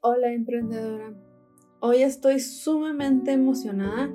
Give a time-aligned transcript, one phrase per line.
[0.00, 1.12] Hola emprendedora.
[1.80, 4.14] Hoy estoy sumamente emocionada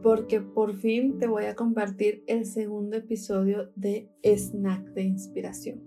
[0.00, 5.82] porque por fin te voy a compartir el segundo episodio de Snack de Inspiración.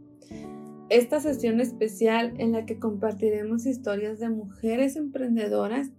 [0.89, 5.90] Esta sesión especial en la que compartiremos historias de mujeres emprendedoras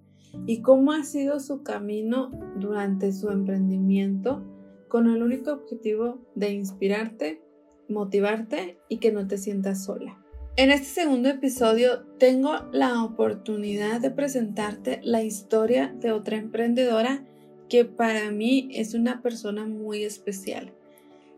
[0.44, 4.44] y cómo ha sido su camino durante su emprendimiento
[4.88, 7.40] con el único objetivo de inspirarte,
[7.88, 10.22] motivarte y que no te sientas sola.
[10.56, 17.24] En este segundo episodio tengo la oportunidad de presentarte la historia de otra emprendedora
[17.68, 20.74] que para mí es una persona muy especial,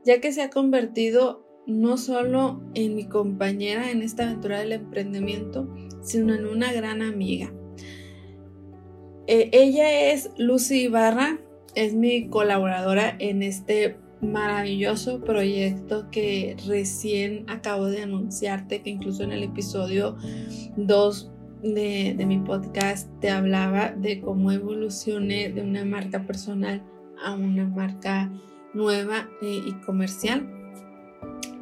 [0.04, 5.72] ya que se ha convertido no solo en mi compañera en esta aventura del emprendimiento,
[6.02, 7.52] sino en una gran amiga.
[9.26, 11.38] Eh, ella es Lucy Ibarra,
[11.74, 19.32] es mi colaboradora en este maravilloso proyecto que recién acabo de anunciarte, que incluso en
[19.32, 20.16] el episodio
[20.76, 21.30] 2
[21.62, 26.82] de, mi podcast te hablaba de cómo evolucioné de una marca personal
[27.22, 28.32] a una marca
[28.74, 30.48] nueva eh, y comercial.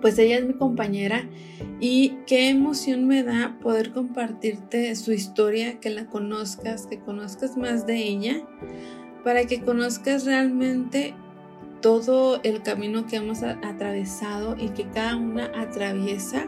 [0.01, 1.29] Pues ella es mi compañera
[1.81, 7.87] y qué emoción me da poder compartirte su historia, que la conozcas, que conozcas más
[7.87, 8.43] de ella,
[9.25, 11.15] para que conozcas realmente
[11.81, 16.47] todo el camino que hemos atravesado y que cada una atraviesa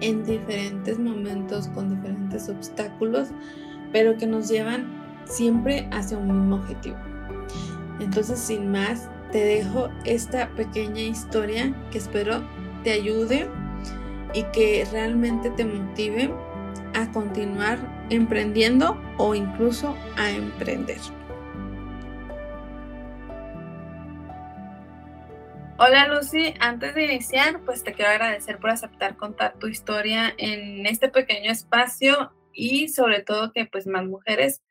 [0.00, 3.28] en diferentes momentos con diferentes obstáculos,
[3.92, 6.96] pero que nos llevan siempre hacia un mismo objetivo.
[8.00, 12.42] Entonces, sin más, te dejo esta pequeña historia que espero
[12.82, 13.48] te ayude
[14.34, 16.30] y que realmente te motive
[16.94, 20.98] a continuar emprendiendo o incluso a emprender.
[25.76, 30.86] Hola Lucy, antes de iniciar, pues te quiero agradecer por aceptar contar tu historia en
[30.86, 34.62] este pequeño espacio y sobre todo que pues más mujeres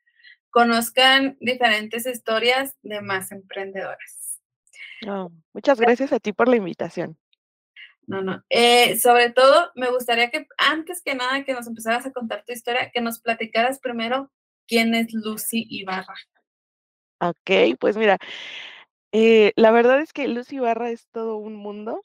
[0.48, 4.40] conozcan diferentes historias de más emprendedoras.
[5.52, 7.18] muchas gracias a ti por la invitación.
[8.06, 8.42] No, no.
[8.48, 12.54] Eh, sobre todo, me gustaría que antes que nada que nos empezaras a contar tu
[12.54, 14.30] historia, que nos platicaras primero
[14.66, 16.14] quién es Lucy Ibarra.
[17.20, 18.18] Ok, pues mira,
[19.14, 22.02] eh, la verdad es que Lucy Barra es todo un mundo.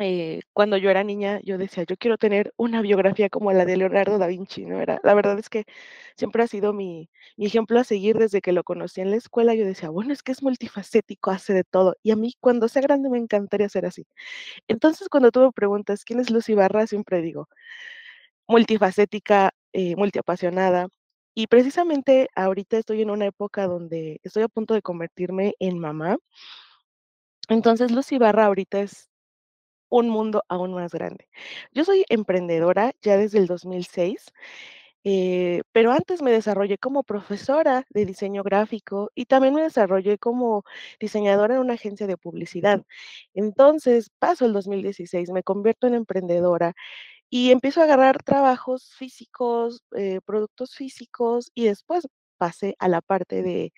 [0.00, 3.76] Eh, cuando yo era niña, yo decía, yo quiero tener una biografía como la de
[3.76, 4.80] Leonardo da Vinci, ¿no?
[4.80, 5.64] Era, la verdad es que
[6.16, 9.54] siempre ha sido mi, mi ejemplo a seguir desde que lo conocí en la escuela.
[9.54, 11.94] Yo decía, bueno, es que es multifacético, hace de todo.
[12.02, 14.04] Y a mí, cuando sea grande, me encantaría ser así.
[14.68, 16.86] Entonces, cuando tú me preguntas, ¿quién es Lucy Barra?
[16.88, 17.48] Siempre digo,
[18.48, 20.88] multifacética, eh, multiapasionada,
[21.34, 26.18] y precisamente ahorita estoy en una época donde estoy a punto de convertirme en mamá.
[27.48, 29.08] Entonces, Lucy Barra ahorita es
[29.90, 31.28] un mundo aún más grande.
[31.72, 34.32] Yo soy emprendedora ya desde el 2006,
[35.04, 40.64] eh, pero antes me desarrollé como profesora de diseño gráfico y también me desarrollé como
[41.00, 42.82] diseñadora en una agencia de publicidad.
[43.34, 46.74] Entonces, paso el 2016, me convierto en emprendedora
[47.34, 52.06] y empiezo a agarrar trabajos físicos, eh, productos físicos y después
[52.38, 53.72] pasé a la parte de,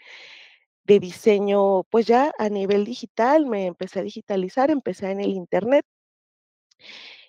[0.84, 5.86] diseño, pues ya a nivel digital, me empecé a digitalizar, empecé en el Internet.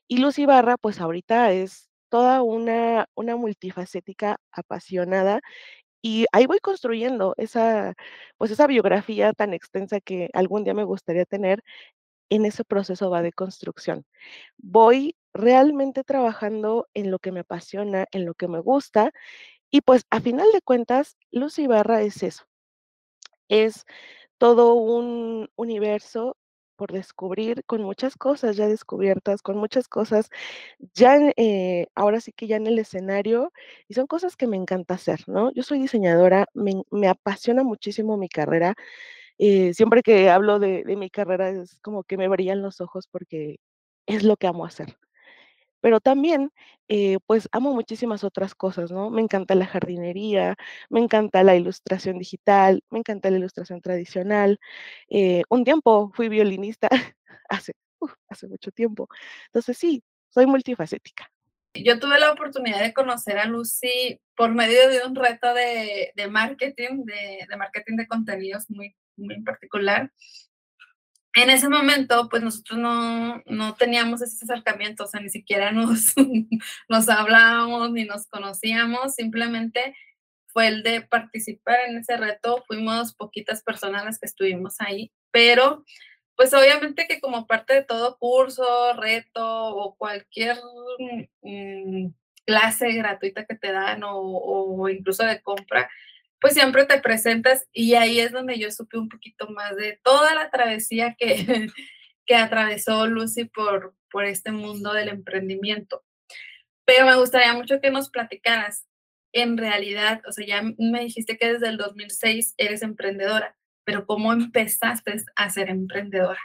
[0.08, 5.42] Y Lucy Barra, pues ahorita es toda una, una multifacética apasionada
[6.02, 7.94] y ahí voy construyendo esa,
[8.38, 11.64] pues esa biografía tan extensa que algún día me gustaría tener
[12.30, 14.06] en ese proceso va de construcción.
[14.58, 19.12] Voy realmente trabajando en lo que me apasiona, en lo que me gusta,
[19.72, 22.46] y pues a final de cuentas, Luz Ibarra es eso.
[23.50, 23.86] Es
[24.40, 26.38] todo un universo
[26.78, 30.30] por descubrir, con muchas cosas ya descubiertas, con muchas cosas
[30.96, 33.54] ya, eh, ahora sí que ya en el escenario,
[33.90, 35.52] y son cosas que me encanta hacer, ¿no?
[35.54, 38.76] Yo soy diseñadora, me, me apasiona muchísimo mi carrera,
[39.40, 43.58] eh, siempre que hablo de, mi carrera es como que me brillan los ojos porque
[44.08, 44.98] es lo que amo hacer.
[45.82, 46.52] Pero también,
[46.88, 49.10] eh, pues amo muchísimas otras cosas, ¿no?
[49.12, 50.56] Me encanta la jardinería,
[50.90, 54.60] me encanta la ilustración digital, me encanta la ilustración tradicional.
[55.10, 56.90] Eh, un tiempo fui violinista,
[57.50, 57.74] hace,
[58.30, 59.08] hace mucho tiempo.
[59.48, 61.32] Entonces sí, soy multifacética.
[61.76, 67.06] Yo tuve la oportunidad de conocer a Lucy por medio de un reto de, marketing,
[67.06, 70.12] de, de, marketing de contenidos muy en particular.
[71.34, 76.16] En ese momento, pues nosotros no, no teníamos ese acercamiento, o sea, ni siquiera nos,
[76.90, 79.96] nos hablábamos ni nos conocíamos, simplemente
[80.48, 82.64] fue el de participar en ese reto.
[82.66, 85.86] Fuimos poquitas personas las que estuvimos ahí, pero
[86.36, 90.58] pues obviamente que como parte de todo curso, reto o cualquier
[91.44, 92.08] mm,
[92.46, 95.90] clase gratuita que te dan o, o incluso de compra,
[96.40, 100.36] pues siempre te presentas y ahí es donde yo supe un poquito más de toda
[100.36, 101.68] la travesía que,
[102.26, 106.04] que atravesó Lucy por, por este mundo del emprendimiento.
[106.86, 108.88] Pero me gustaría mucho que nos platicaras,
[109.34, 114.32] en realidad, o sea, ya me dijiste que desde el 2006 eres emprendedora, pero ¿cómo
[114.32, 116.40] empezaste a ser emprendedora?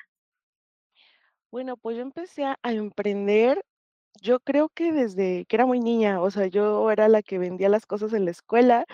[1.51, 3.63] Bueno, pues yo empecé a emprender,
[4.21, 7.69] yo creo que desde que era muy niña, o sea, yo era la que vendía
[7.69, 8.87] las cosas en la escuela,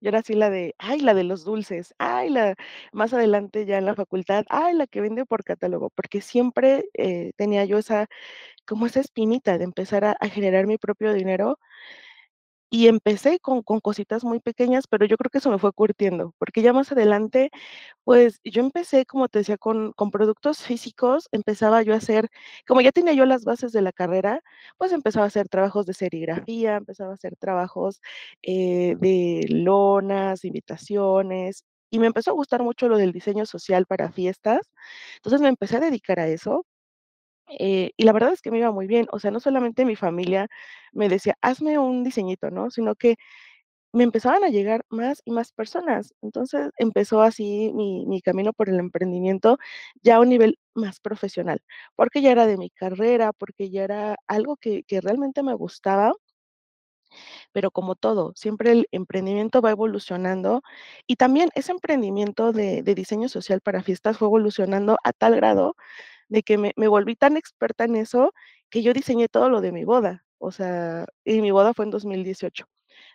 [0.00, 2.54] yo era así la de, ay, la de los dulces, ay, la,
[2.92, 7.32] más adelante ya en la facultad, ay, la que vende por catálogo, porque siempre eh,
[7.36, 8.06] tenía yo esa,
[8.66, 11.58] como esa espinita de empezar a, a generar mi propio dinero.
[12.70, 16.34] Y empecé con, con cositas muy pequeñas, pero yo creo que eso me fue curtiendo,
[16.38, 17.50] porque ya más adelante
[18.04, 22.28] pues yo empecé, como te decía, con, con productos físicos, empezaba yo a hacer,
[22.66, 24.40] como ya tenía yo las bases de la carrera,
[24.78, 28.00] pues empezaba a hacer trabajos de serigrafía, empezaba a hacer trabajos
[28.42, 34.12] eh, de lonas, invitaciones, y me empezó a gustar mucho lo del diseño social para
[34.12, 34.60] fiestas.
[35.16, 36.64] Entonces me empecé a dedicar a eso.
[37.48, 39.96] Eh, y la verdad es que me iba muy bien, o sea, no solamente mi
[39.96, 40.48] familia
[40.92, 42.70] me decía, hazme un diseñito, ¿no?
[42.70, 43.16] Sino que
[43.92, 46.14] me empezaban a llegar más y más personas.
[46.22, 49.58] Entonces empezó así mi, mi camino por el emprendimiento
[50.02, 51.62] ya a un nivel más profesional,
[51.96, 56.12] porque ya era de mi carrera, porque ya era algo que, realmente me gustaba,
[57.52, 60.62] pero como todo, siempre el emprendimiento va evolucionando
[61.06, 65.76] y también ese emprendimiento de diseño social para fiestas fue evolucionando a tal grado
[66.28, 68.32] de que me, volví tan experta en eso
[68.70, 70.24] que yo diseñé todo lo de mi boda.
[70.38, 72.66] O sea, y mi boda fue en 2018.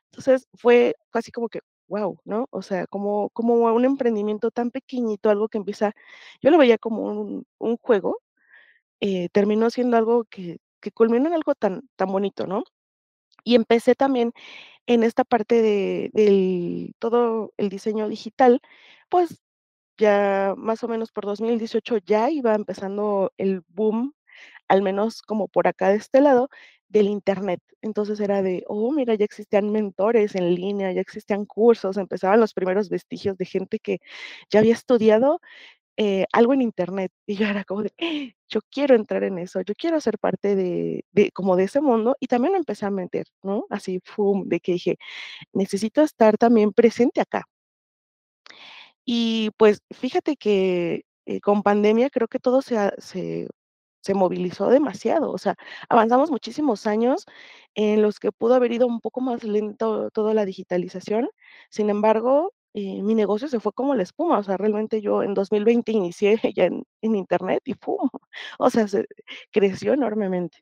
[0.06, 2.48] Entonces, fue casi como que, wow, ¿no?
[2.52, 5.94] O sea, como como un emprendimiento tan pequeñito, algo que empieza
[6.42, 7.04] yo lo veía como
[7.60, 8.20] un juego,
[9.02, 12.64] eh, terminó siendo algo que que culminó en algo tan tan bonito, ¿no?
[13.44, 14.34] Y empecé también
[14.88, 18.62] en esta parte de todo el diseño digital,
[19.10, 19.42] pues,
[20.02, 24.14] ya más o menos por 2018 ya iba empezando el boom
[24.70, 26.50] al menos como por acá de este lado,
[26.90, 27.62] del Internet.
[27.82, 32.54] Entonces era de, oh, mira, ya existían mentores en línea, ya existían cursos, empezaban los
[32.54, 34.00] primeros vestigios de gente que
[34.52, 35.42] ya había estudiado
[35.98, 37.12] eh, algo en Internet.
[37.28, 40.56] Y yo era como de, "Eh, yo quiero entrar en eso, yo quiero ser parte
[40.56, 42.16] de, de como de ese mundo.
[42.20, 43.66] Y también empecé a meter, ¿no?
[43.70, 44.98] Así, fum, de que dije,
[45.54, 47.46] necesito estar también presente acá.
[49.14, 53.48] Y pues fíjate que eh, con pandemia creo que todo se, se
[54.02, 55.56] se movilizó demasiado, o sea,
[55.90, 57.26] avanzamos muchísimos años
[57.78, 61.30] en los que pudo haber ido un poco más lento toda la digitalización.
[61.72, 65.36] Sin embargo, eh, mi negocio se fue como la espuma, o sea, realmente yo en
[65.36, 68.10] 2020 inicié ya en, en Internet y ¡pum!
[68.60, 69.08] O sea, se
[69.54, 70.60] creció enormemente.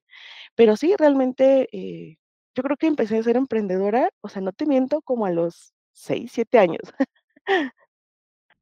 [0.56, 2.18] Pero sí, realmente eh,
[2.56, 5.74] yo creo que empecé a ser emprendedora, o sea, no te miento, como a los
[5.94, 6.82] 6 7 años.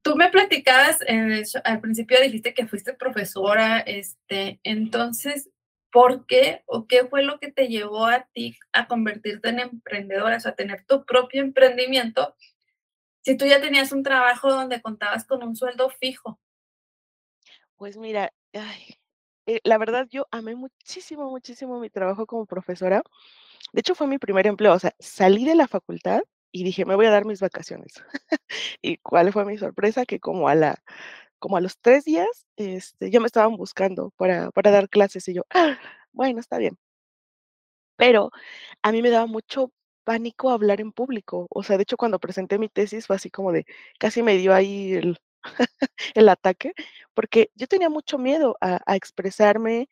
[0.07, 0.99] Tú me platicabas,
[1.65, 5.49] al principio dijiste que fuiste profesora, este, entonces,
[5.91, 10.37] ¿por qué o qué fue lo que te llevó a ti a convertirte en emprendedora,
[10.37, 12.37] o sea, tener tu propio emprendimiento,
[13.21, 16.39] si tú ya tenías un trabajo donde contabas con un sueldo fijo?
[17.75, 23.03] Pues mira, eh, la verdad yo amé muchísimo, muchísimo mi trabajo como profesora.
[23.73, 26.21] De hecho, fue mi primer empleo, o sea, salí de la facultad
[26.61, 27.93] y dije: "Me voy a dar mis vacaciones".
[28.81, 30.05] ¿Y cuál fue mi sorpresa?
[30.05, 30.83] Que como a la
[31.39, 35.35] como a los 3 días, este, ya me estaban buscando para para dar clases y
[35.35, 35.77] yo: "Ah,
[36.13, 36.77] bueno, está bien".
[37.97, 38.31] Pero
[38.83, 39.71] a mí me daba mucho
[40.03, 41.47] pánico hablar en público.
[41.49, 43.65] O sea, de hecho, cuando presenté mi tesis fue así como de
[43.99, 45.17] casi me dio ahí el
[46.15, 46.73] el ataque,
[47.15, 49.89] porque yo tenía mucho miedo a expresarme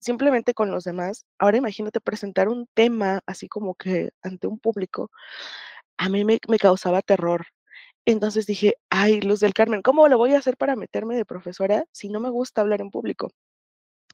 [0.00, 1.26] simplemente con los demás.
[1.38, 5.10] Ahora imagínate presentar un tema así como que ante un público,
[5.98, 7.46] a mí me causaba terror.
[8.06, 11.86] Entonces dije: "Ay, Luz del Carmen, ¿cómo lo voy a hacer para meterme de profesora
[11.92, 13.30] si no me gusta hablar en público?".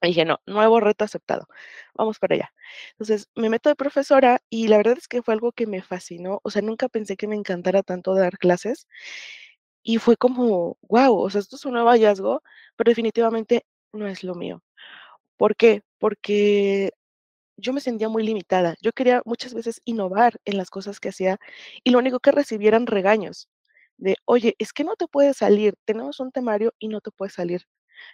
[0.02, 1.46] Y dije: "No, nuevo reto aceptado,
[1.94, 2.52] vamos para allá".
[2.92, 6.40] Entonces, me meto de profesora y la verdad es que fue algo que me fascinó,
[6.44, 8.86] o sea, nunca pensé que me encantara tanto dar clases
[9.82, 12.42] y fue como, guau, o sea, esto es un nuevo hallazgo,
[12.76, 14.62] pero definitivamente no es lo mío.
[15.38, 15.82] ¿Por qué?
[15.98, 16.92] Porque
[17.56, 18.76] yo me sentía muy limitada.
[18.82, 21.38] Yo quería muchas veces innovar en las cosas que hacía
[21.84, 23.48] y lo único que recibía eran regaños
[23.98, 27.34] de: "Oye, es que no te puedes salir, tenemos un temario y no te puedes
[27.34, 27.64] salir".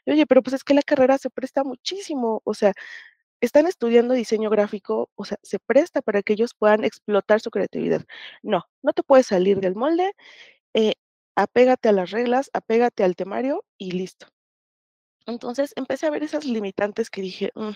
[0.06, 2.72] Oye, pero pues es que la carrera se presta muchísimo, o sea,
[3.40, 8.04] están estudiando diseño gráfico, o sea, se presta para que ellos puedan explotar su creatividad.
[8.42, 10.12] No, no te puedes salir del molde,
[10.74, 10.94] eh,
[11.36, 14.28] apégate a las reglas, apégate al temario y listo.
[15.26, 17.72] Entonces empecé a ver esas limitantes que dije: "Mm".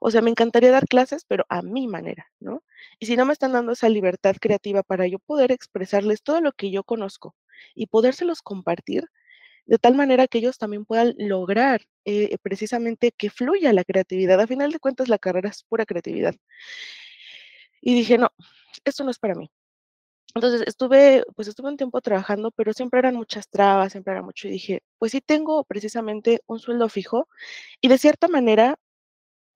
[0.00, 2.62] O sea, me encantaría dar clases, pero a mi manera, ¿no?
[2.98, 6.52] Y si no me están dando esa libertad creativa para yo poder expresarles todo lo
[6.52, 7.36] que yo conozco
[7.74, 9.04] y podérselos compartir,
[9.66, 14.40] de tal manera que ellos también puedan lograr eh, precisamente que fluya la creatividad.
[14.40, 16.34] A final de cuentas, la carrera es pura creatividad.
[17.80, 18.30] Y dije, no,
[18.84, 19.50] esto no es para mí.
[20.34, 24.48] Entonces estuve, pues estuve un tiempo trabajando, pero siempre eran muchas trabas, siempre era mucho.
[24.48, 27.28] Y dije, pues sí tengo precisamente un sueldo fijo
[27.80, 28.78] y de cierta manera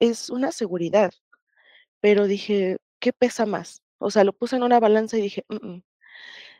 [0.00, 1.12] es una seguridad,
[2.00, 3.82] pero dije, ¿qué pesa más?
[3.98, 5.82] O sea, lo puse en una balanza y dije, "Mm, mm,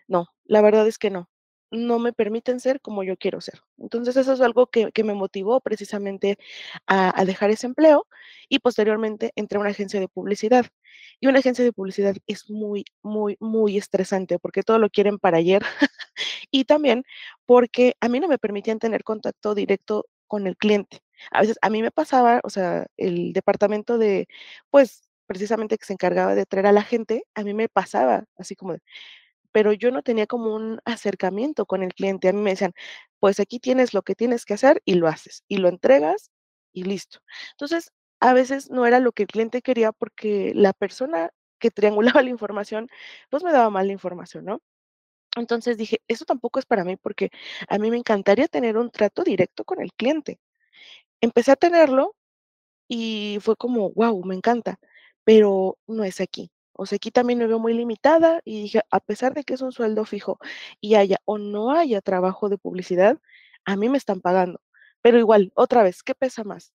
[0.09, 1.29] no, la verdad es que no,
[1.71, 3.61] no me permiten ser como yo quiero ser.
[3.79, 6.39] Entonces eso es algo que, que me motivó precisamente
[6.87, 8.07] a, a dejar ese empleo
[8.49, 10.67] y posteriormente entré a una agencia de publicidad.
[11.21, 15.39] Y una agencia de publicidad es muy, muy, muy estresante porque todo lo quieren para
[15.39, 15.63] ayer
[16.51, 17.05] y también
[17.47, 21.01] porque a mí no me permitían tener contacto directo con el cliente.
[21.31, 24.29] A veces a mí me pasaba, o sea, el departamento de,
[24.71, 28.55] pues, precisamente que se encargaba de traer a la gente, a mí me pasaba así
[28.57, 28.81] como de,
[29.53, 32.29] pero yo no tenía como un acercamiento con el cliente.
[32.29, 32.73] A mí me decían,
[33.21, 36.31] pues aquí tienes lo que tienes que hacer y lo haces, y lo entregas
[36.73, 37.21] y listo.
[37.53, 42.23] Entonces, a veces no era lo que el cliente quería porque la persona que triangulaba
[42.23, 42.89] la información,
[43.31, 44.61] pues me daba mal la información, ¿no?
[45.37, 47.31] Entonces dije, eso tampoco es para mí porque
[47.69, 50.39] a mí me encantaría tener un trato directo con el cliente.
[51.27, 52.15] Empecé a tenerlo
[52.89, 54.79] y fue como, wow, me encanta,
[55.25, 56.51] pero no es aquí.
[56.75, 59.63] O sea, aquí también me veo muy limitada y dije, a pesar de que es
[59.63, 60.39] un sueldo fijo
[60.81, 63.19] y haya o no haya trabajo de publicidad,
[63.67, 64.61] a mí me están pagando.
[65.03, 66.73] Pero igual, otra vez, ¿qué pesa más?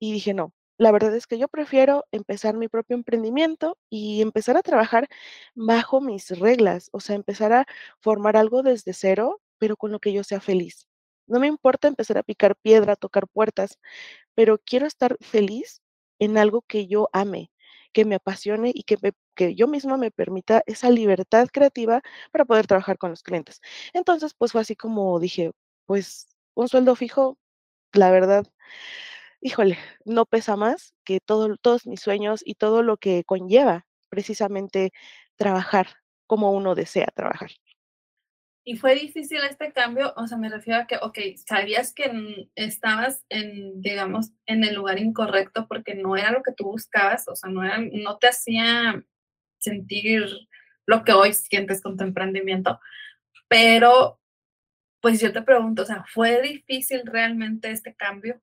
[0.00, 4.56] Y dije, no, la verdad es que yo prefiero empezar mi propio emprendimiento y empezar
[4.56, 5.08] a trabajar
[5.54, 7.66] bajo mis reglas, o sea, empezar a
[8.00, 10.86] formar algo desde cero, pero con lo que yo sea feliz.
[11.28, 13.78] No me importa empezar a picar piedra, tocar puertas,
[14.34, 15.82] pero quiero estar feliz
[16.18, 17.50] en algo que yo ame,
[17.92, 18.96] que me apasione y que,
[19.34, 23.60] que yo misma me permita esa libertad creativa para poder trabajar con los clientes.
[23.94, 25.52] Entonces, pues fue así como dije,
[25.86, 27.38] pues un sueldo fijo,
[27.94, 28.46] la verdad,
[29.40, 34.92] híjole, no pesa más que todo, todos mis sueños y todo lo que conlleva precisamente
[35.36, 35.88] trabajar
[36.26, 37.50] como uno desea trabajar.
[38.68, 43.24] Y fue difícil este cambio, o sea, me refiero a que, ok, sabías que estabas
[43.30, 47.48] en, digamos, en el lugar incorrecto porque no era lo que tú buscabas, o sea,
[47.48, 49.02] no era, no te hacía
[49.58, 50.26] sentir
[50.84, 52.78] lo que hoy sientes con tu emprendimiento,
[53.48, 54.20] pero
[55.00, 58.38] pues yo te pregunto, o sea, ¿fue difícil realmente este cambio?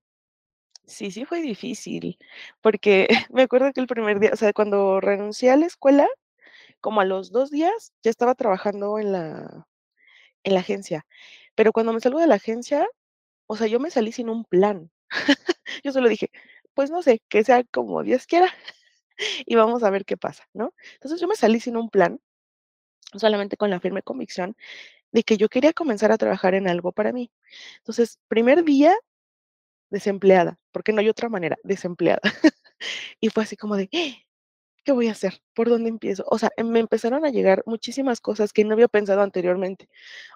[0.86, 2.18] Sí, sí fue difícil,
[2.62, 6.08] porque me acuerdo que el primer día, o sea, cuando renuncié a la escuela,
[6.82, 9.68] como a los 2 días, ya estaba trabajando en la
[10.46, 11.06] en la agencia,
[11.56, 12.88] pero cuando me salgo de la agencia,
[13.48, 14.92] o sea, yo me salí sin un plan.
[15.86, 16.32] Yo solo dije:
[16.76, 18.48] "Pues no sé, que sea como Dios quiera
[19.48, 20.74] y vamos a ver qué pasa", ¿no?
[20.96, 22.20] Entonces, yo me salí sin un plan,
[23.16, 24.56] solamente con la firme convicción
[25.14, 27.32] de que yo quería comenzar a trabajar en algo para mí.
[27.80, 28.96] Entonces, primer día,
[29.92, 32.22] desempleada, porque no hay otra manera, desempleada.
[33.22, 33.90] Y fue así como de:
[34.86, 35.42] ¿Qué voy a hacer?
[35.56, 36.24] ¿Por dónde empiezo?
[36.28, 39.90] O sea, me empezaron a llegar muchísimas cosas que no había pensado anteriormente.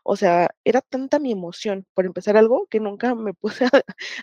[0.04, 3.66] O sea, era tanta mi emoción por empezar algo que nunca me puse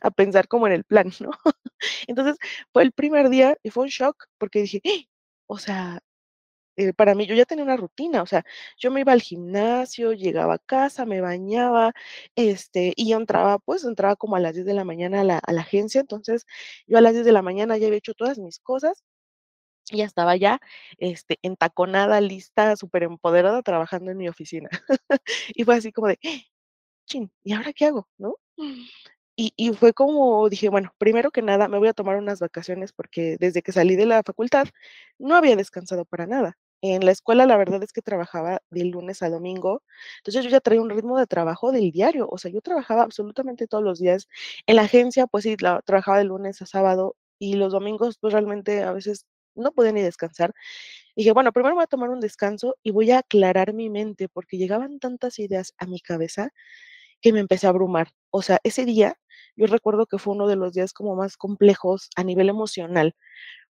[0.03, 1.31] a, pensar como en el plan, ¿no?
[2.09, 2.37] Entonces,
[2.73, 5.05] fue el primer día y fue un shock porque dije, "¡Ah!".
[5.47, 6.01] o sea,
[6.77, 8.45] eh, para mí yo ya tenía una rutina, o sea,
[8.79, 11.93] yo me iba al gimnasio, llegaba a casa, me bañaba,
[12.37, 15.39] este, y yo entraba, pues entraba como a las 10 de la mañana a la,
[15.39, 16.47] a la agencia, entonces
[16.87, 19.05] yo a las 10 de la mañana ya había hecho todas mis cosas
[19.93, 20.61] ya estaba ya,
[20.99, 24.69] este, entaconada, lista, súper empoderada trabajando en mi oficina.
[25.57, 26.19] Y fue así como de:
[27.09, 28.37] "Chin, ¿y ahora qué hago?", ¿no?
[29.39, 32.93] Y y fue como dije: "Bueno, primero que nada, me voy a tomar unas vacaciones",
[32.93, 34.67] porque desde que salí de la facultad
[35.19, 36.57] no había descansado para nada.
[36.83, 39.83] En la escuela, la verdad es que trabajaba de lunes a domingo,
[40.19, 43.67] entonces yo ya traía un ritmo de trabajo del diario, o sea, yo trabajaba absolutamente
[43.67, 44.29] todos los días.
[44.67, 48.33] En la agencia, pues sí, la trabajaba de lunes a sábado y los domingos, pues
[48.35, 49.25] realmente a veces
[49.57, 50.55] no podía ni descansar.
[51.17, 54.59] Dije: "Bueno, primero voy a tomar un descanso y voy a aclarar mi mente", porque
[54.59, 56.51] llegaban tantas ideas a mi cabeza
[57.23, 58.09] que me empecé a abrumar.
[58.31, 59.17] O sea, ese día,
[59.57, 63.15] yo recuerdo que fue uno de los días como más complejos a nivel emocional,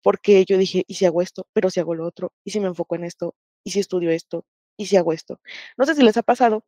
[0.03, 1.47] porque yo dije: "¿Y si hago esto?
[1.53, 3.35] Pero si hago lo otro, ¿y si me enfoco en esto?
[3.65, 4.45] ¿Y si estudio esto?
[4.77, 5.39] ¿Y si hago esto?".
[5.77, 6.65] No sé si les ha pasado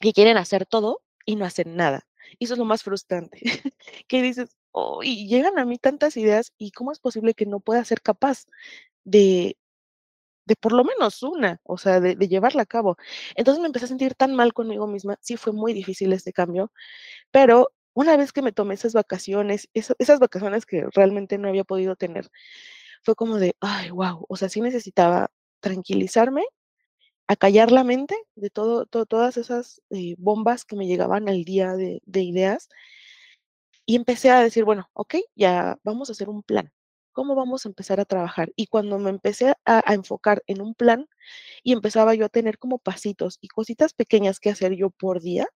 [0.00, 2.06] que quieren hacer todo y no hacen nada.
[2.38, 3.40] Y eso es lo más frustrante,
[4.08, 7.60] que dices: "Oh", y llegan a mí tantas ideas, ¿y cómo es posible que no
[7.60, 8.46] pueda ser capaz
[9.04, 9.56] de
[10.46, 12.96] de por lo menos una, o sea, de de llevarla a cabo?
[13.36, 16.72] Entonces, me empecé a sentir tan mal conmigo misma, sí fue muy difícil este cambio,
[17.32, 21.96] pero una vez que me tomé esas vacaciones, esas vacaciones que realmente no había podido
[21.96, 22.28] tener,
[23.02, 25.30] fue como de, ay, wow, o sea, sí necesitaba
[25.60, 26.44] tranquilizarme,
[27.28, 32.00] acallar la mente de todo, todas esas eh, bombas que me llegaban al día de,
[32.22, 32.68] ideas.
[33.86, 36.72] Y empecé a decir, bueno, ok, ya vamos a hacer un plan.
[37.12, 38.52] ¿Cómo vamos a empezar a trabajar?
[38.56, 41.08] Y cuando me empecé a, a enfocar en un plan
[41.62, 45.48] y empezaba yo a tener como pasitos y cositas pequeñas que hacer yo por día,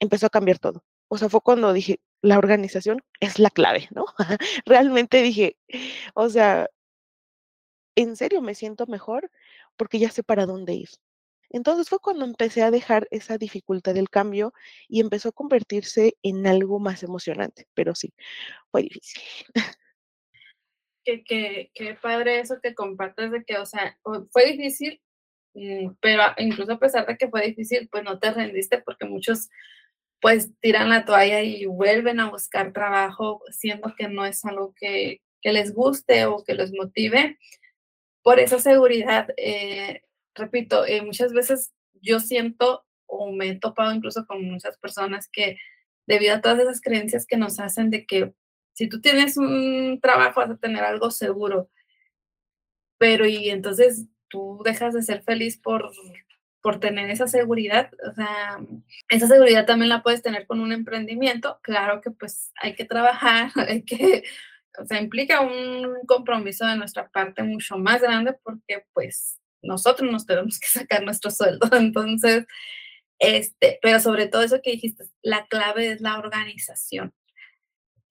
[0.00, 0.84] empezó a cambiar todo.
[1.08, 4.06] O sea, fue cuando dije, la organización es la clave, ¿no?
[4.66, 5.56] Realmente dije,
[6.14, 6.68] o sea,
[7.96, 9.30] en serio me siento mejor
[9.80, 10.90] porque ya sé para dónde ir.
[11.48, 14.52] Entonces fue cuando empecé a dejar esa dificultad del cambio
[14.88, 18.12] y empezó a convertirse en algo más emocionante, pero sí,
[18.70, 19.22] fue difícil.
[21.02, 23.98] Qué, qué, qué padre eso que compartes de que, o sea,
[24.30, 25.00] fue difícil,
[25.54, 29.48] mm, pero incluso a pesar de que fue difícil, pues no te rendiste porque muchos
[30.20, 35.22] pues tiran la toalla y vuelven a buscar trabajo, siendo que no es algo que,
[35.42, 37.38] les guste o que les motive.
[38.22, 40.02] Por esa seguridad, eh,
[40.34, 41.72] repito, eh, muchas veces
[42.02, 45.58] yo siento o me he topado incluso con muchas personas que
[46.06, 48.32] debido a todas esas creencias que nos hacen de que
[48.72, 51.70] si tú tienes un trabajo vas a tener algo seguro,
[52.98, 55.90] pero y entonces tú dejas de ser feliz por
[56.62, 58.58] por tener esa seguridad, o sea,
[59.08, 63.50] esa seguridad también la puedes tener con un emprendimiento, claro que pues hay que trabajar,
[63.68, 64.24] hay que,
[64.78, 70.26] o sea, implica un compromiso de nuestra parte mucho más grande porque pues nosotros nos
[70.26, 72.46] tenemos que sacar nuestro sueldo, entonces,
[73.18, 77.12] este, pero sobre todo eso que dijiste, la clave es la organización.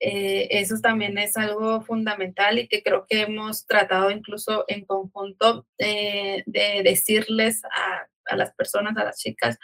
[0.02, 5.68] Eh, eso también es algo fundamental y que creo que hemos tratado incluso en conjunto
[5.78, 6.44] de
[6.84, 9.58] decirles a a las personas, a las chicas,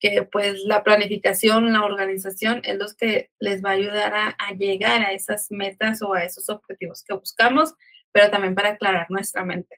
[0.00, 5.02] que pues la planificación, la organización es lo que les va a ayudar a, llegar
[5.02, 7.74] a esas metas o a esos objetivos que buscamos,
[8.10, 9.76] pero también para aclarar nuestra mente.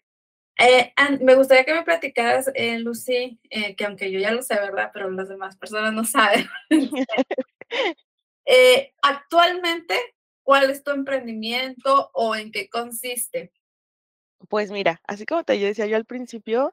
[0.58, 4.54] Eh, me gustaría que me platicaras, eh, Lucy, eh, que aunque yo ya lo sé,
[4.54, 4.90] ¿verdad?
[4.94, 6.46] Pero las demás personas no saben.
[9.02, 9.98] actualmente,
[10.44, 13.52] ¿cuál es tu emprendimiento o en qué consiste?
[14.48, 16.72] Pues mira, así como te decía yo al principio,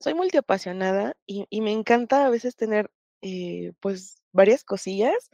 [0.00, 2.90] soy multiapasionada y, y me encanta a veces tener,
[3.22, 5.30] eh, pues, varias cosillas.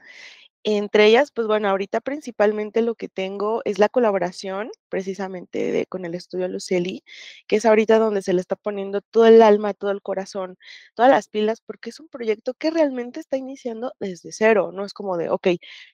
[0.68, 6.14] Entre ellas, pues bueno, ahorita principalmente lo que tengo es la colaboración precisamente con el
[6.16, 7.05] estudio Luceli,
[7.46, 10.57] que es ahorita donde se le está poniendo todo el alma, todo el corazón,
[10.94, 14.92] todas las pilas, porque es un proyecto que realmente está iniciando desde cero, no es
[14.92, 15.48] como de, ok,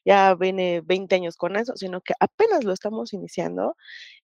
[0.06, 3.76] ya viene 20 años con eso, sino que apenas lo estamos iniciando.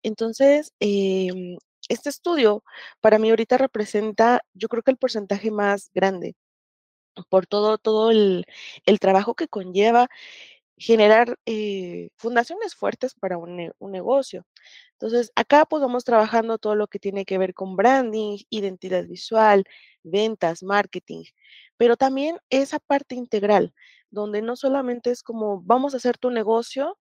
[0.02, 2.64] Entonces, eh, este estudio
[3.00, 6.36] para mí ahorita representa, yo creo que el porcentaje más grande
[7.28, 8.46] por todo, todo el,
[9.00, 10.08] trabajo que conlleva
[10.76, 14.46] generar eh, fundaciones fuertes para un, un, negocio.
[14.92, 19.64] Entonces, acá pues vamos trabajando todo lo que tiene que ver con branding, identidad visual,
[20.04, 21.24] ventas, marketing,
[21.76, 23.74] pero también esa parte integral,
[24.10, 26.98] donde no solamente es como vamos a hacer tu negocio,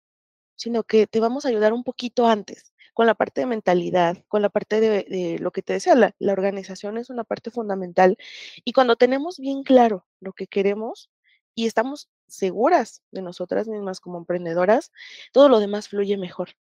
[0.56, 4.42] sino que te vamos a ayudar un poquito antes con la parte de mentalidad, con
[4.42, 8.18] la parte de, lo que te decía, la, organización es una parte fundamental.
[8.66, 11.12] Y cuando tenemos bien claro lo que queremos
[11.54, 14.92] y estamos seguras de nosotras mismas como emprendedoras,
[15.32, 16.56] todo lo demás fluye mejor.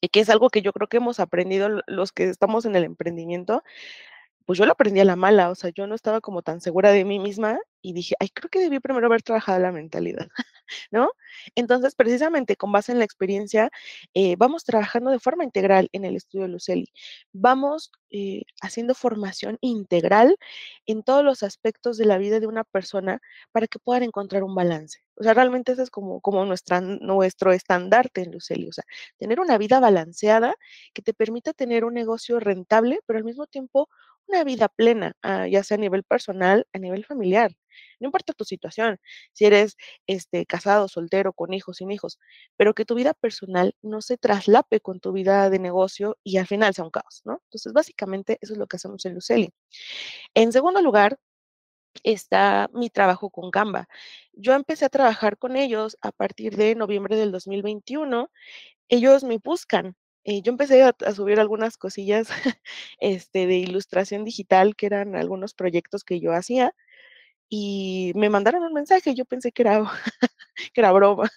[0.00, 2.84] Y que es algo que yo creo que hemos aprendido los que estamos en el
[2.84, 3.62] emprendimiento,
[4.50, 6.90] pues yo lo aprendí a la mala, o sea, yo no estaba como tan segura
[6.90, 10.26] de mí misma y dije, ay, creo que debí primero haber trabajado la mentalidad,
[10.90, 11.12] ¿no?
[11.54, 13.70] Entonces, precisamente con base en la experiencia,
[14.12, 16.88] eh, vamos trabajando de forma integral en el estudio de Luceli.
[17.32, 20.36] Vamos eh, haciendo formación integral
[20.84, 23.20] en todos los aspectos de la vida de una persona
[23.52, 24.98] para que puedan encontrar un balance.
[25.14, 28.68] O sea, realmente ese es como, como nuestra, nuestro estandarte en Luceli.
[28.68, 28.84] O sea,
[29.16, 30.54] tener una vida balanceada
[30.92, 33.88] que te permita tener un negocio rentable, pero al mismo tiempo
[34.30, 37.52] una vida plena, ah, ya sea a nivel personal, a nivel familiar.
[38.00, 38.98] No importa tu situación,
[39.32, 42.18] si eres este, casado, soltero, con hijos, sin hijos,
[42.56, 46.46] pero que tu vida personal no se traslape con tu vida de negocio y al
[46.46, 47.40] final sea un caos, ¿no?
[47.44, 49.50] Entonces, básicamente, eso es lo que hacemos en Luceli.
[50.34, 51.18] En segundo lugar,
[52.04, 53.88] está mi trabajo con Canva.
[54.32, 58.30] Yo empecé a trabajar con ellos a partir de noviembre del 2021.
[58.88, 62.28] Ellos me buscan eh, yo empecé a, subir algunas cosillas
[63.00, 66.74] este, de ilustración digital, que eran algunos proyectos que yo hacía,
[67.48, 69.82] y me mandaron un mensaje, yo pensé que era,
[70.74, 71.30] que era broma.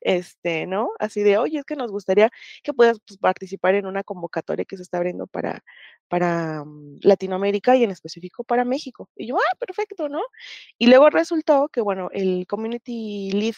[0.00, 0.90] este, ¿no?
[0.98, 2.30] Así de, oye, es que nos gustaría
[2.62, 5.62] que puedas pues, participar en una convocatoria que se está abriendo para,
[6.08, 9.08] para mm, Latinoamérica y en específico para México.
[9.16, 10.22] Y yo, ah, perfecto, ¿no?
[10.78, 13.54] Y luego resultó que, bueno, el community lead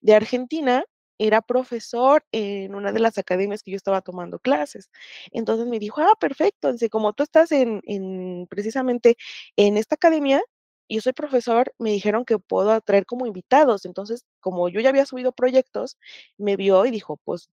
[0.00, 0.84] de Argentina
[1.26, 4.90] era profesor en una de las academias que yo estaba tomando clases.
[5.30, 9.16] Entonces me dijo, ah, perfecto, dice, como tú estás en, en precisamente
[9.56, 10.42] en esta academia,
[10.88, 13.84] yo soy profesor, me dijeron que puedo atraer como invitados.
[13.86, 15.96] Entonces, como yo ya había subido proyectos,
[16.38, 17.48] me vio y dijo, pues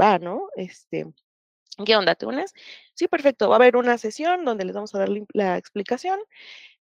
[0.00, 0.48] va, ¿no?
[0.56, 1.06] Este,
[1.86, 2.14] ¿qué onda?
[2.16, 2.52] ¿Te unes?
[2.94, 3.48] Sí, perfecto.
[3.48, 6.20] Va a haber una sesión donde les vamos a dar la explicación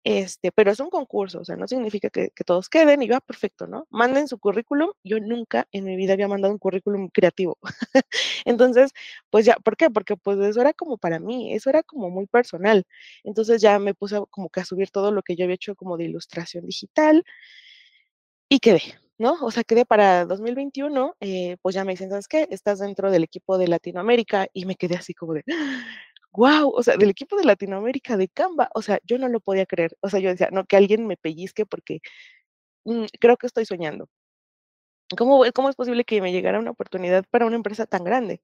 [0.04, 3.68] este, pero es un concurso, o sea, no significa que, todos queden y yo, perfecto,
[3.68, 3.86] ¿no?
[3.90, 4.92] Manden su currículum.
[5.04, 7.58] Yo nunca en mi vida había mandado un currículum creativo.
[8.46, 8.92] Entonces,
[9.30, 9.90] pues ya, ¿por qué?
[9.90, 12.86] Porque pues eso era como para mí, eso era como muy personal.
[13.24, 15.98] Entonces ya me puse como que a subir todo lo que yo había hecho como
[15.98, 17.24] de ilustración digital
[18.50, 18.82] y quedé,
[19.18, 19.34] ¿no?
[19.42, 22.48] O sea, quedé para 2021, eh, pues ya me dicen, ¿sabes qué?
[22.52, 25.44] Estás dentro del equipo de Latinoamérica y me quedé así como de,
[26.32, 26.70] ¡Guau!
[26.76, 29.96] O sea, del equipo de Latinoamérica de Canva, o sea, yo no lo podía creer.
[30.02, 32.00] O sea, yo decía, no, que alguien me pellizque porque
[32.86, 34.10] mm, creo que estoy soñando.
[35.18, 38.42] ¿Cómo, ¿Cómo es posible que me llegara una oportunidad para una empresa tan grande?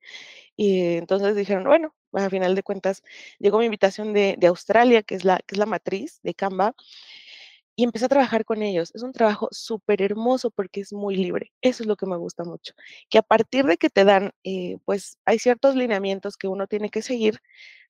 [0.58, 3.04] Y entonces dijeron, bueno, a final de cuentas
[3.40, 6.76] llegó mi invitación de, de Australia, que es, la, que es la matriz de Canva,
[7.76, 8.92] y empecé a trabajar con ellos.
[8.96, 11.52] Es un trabajo súper hermoso porque es muy libre.
[11.62, 12.74] Eso es lo que me gusta mucho.
[13.10, 16.90] Que a partir de que te dan, eh, pues hay ciertos lineamientos que uno tiene
[16.90, 17.40] que seguir,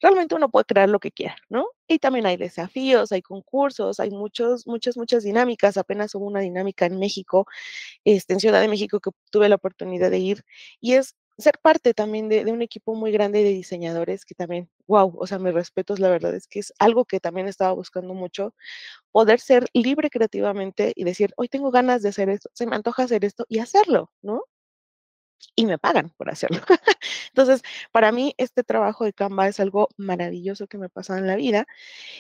[0.02, 1.68] realmente uno puede crear lo que quiera, ¿no?
[1.88, 5.78] Y también hay desafíos, hay concursos, hay muchos, muchas, muchas dinámicas.
[5.78, 7.46] Apenas hubo una dinámica en México,
[8.06, 10.44] este, en Ciudad de México, que tuve la oportunidad de ir.
[10.82, 15.16] Y es ser parte también de, un equipo muy grande de diseñadores que también, wow,
[15.20, 18.54] o sea, mis respetos, la verdad es que es algo que también estaba buscando mucho,
[19.12, 23.04] poder ser libre creativamente y decir, hoy tengo ganas de hacer esto, se me antoja
[23.04, 24.44] hacer esto y hacerlo, ¿no?
[25.56, 26.60] Y me pagan por hacerlo.
[27.30, 31.36] Entonces, para mí, este trabajo de Canva es algo maravilloso que me pasa en la
[31.36, 31.66] vida.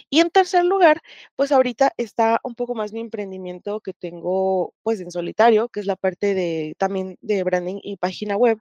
[0.10, 1.02] Y en tercer lugar,
[1.36, 5.86] pues ahorita está un poco más mi emprendimiento que tengo pues en solitario, que es
[5.88, 8.60] la parte de también de branding y página web,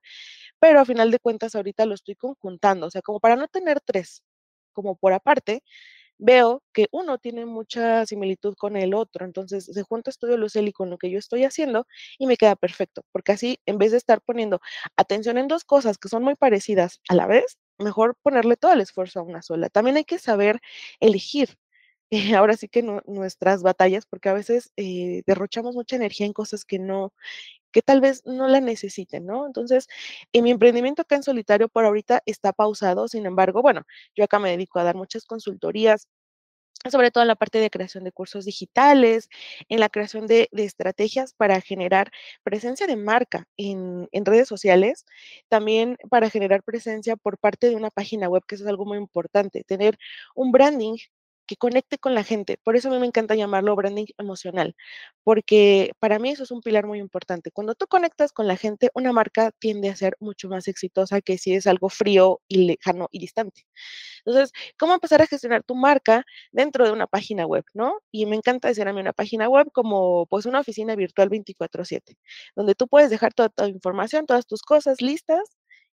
[0.64, 3.82] pero a final de cuentas ahorita lo estoy conjuntando, o sea, como para no tener
[3.82, 4.22] tres,
[4.72, 5.62] como por aparte,
[6.18, 10.90] veo que uno tiene mucha similitud con el otro, entonces se junta Estudio Luceli con
[10.90, 11.86] lo que yo estoy haciendo
[12.18, 14.60] y me queda perfecto, porque así en vez de estar poniendo
[14.96, 18.80] atención en dos cosas que son muy parecidas a la vez, mejor ponerle todo el
[18.82, 19.68] esfuerzo a una sola.
[19.70, 20.60] También hay que saber
[21.00, 21.58] elegir.
[22.38, 26.78] Ahora sí que nuestras batallas, porque a veces eh, derrochamos mucha energía en cosas que
[26.78, 27.12] no,
[27.74, 29.46] que tal vez no la necesiten, ¿no?
[29.46, 29.88] Entonces,
[30.32, 33.82] en mi emprendimiento acá en solitario por ahorita está pausado, sin embargo, bueno,
[34.16, 36.08] yo acá me dedico a dar muchas consultorías,
[36.90, 39.28] sobre todo en la parte de creación de cursos digitales,
[39.68, 42.10] en la creación de, estrategias para generar
[42.44, 45.04] presencia de marca en, en, redes sociales,
[45.48, 48.98] también para generar presencia por parte de una página web, que eso es algo muy
[48.98, 49.98] importante, tener
[50.36, 50.96] un branding
[51.46, 52.58] que conecte con la gente.
[52.64, 54.74] Por eso a mí me encanta llamarlo branding emocional,
[55.24, 57.50] porque para mí eso es un pilar muy importante.
[57.50, 61.38] Cuando tú conectas con la gente, una marca tiende a ser mucho más exitosa que
[61.38, 63.64] si es algo frío y lejano y distante.
[64.24, 67.98] Entonces, ¿cómo empezar a gestionar tu marca dentro de una página web, no?
[68.12, 72.16] Y me encanta decir a mí una página web como pues una oficina virtual 24/7,
[72.56, 75.40] donde tú puedes dejar toda tu información, todas tus cosas listas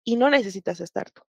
[0.05, 1.23] y no necesitas estar tú.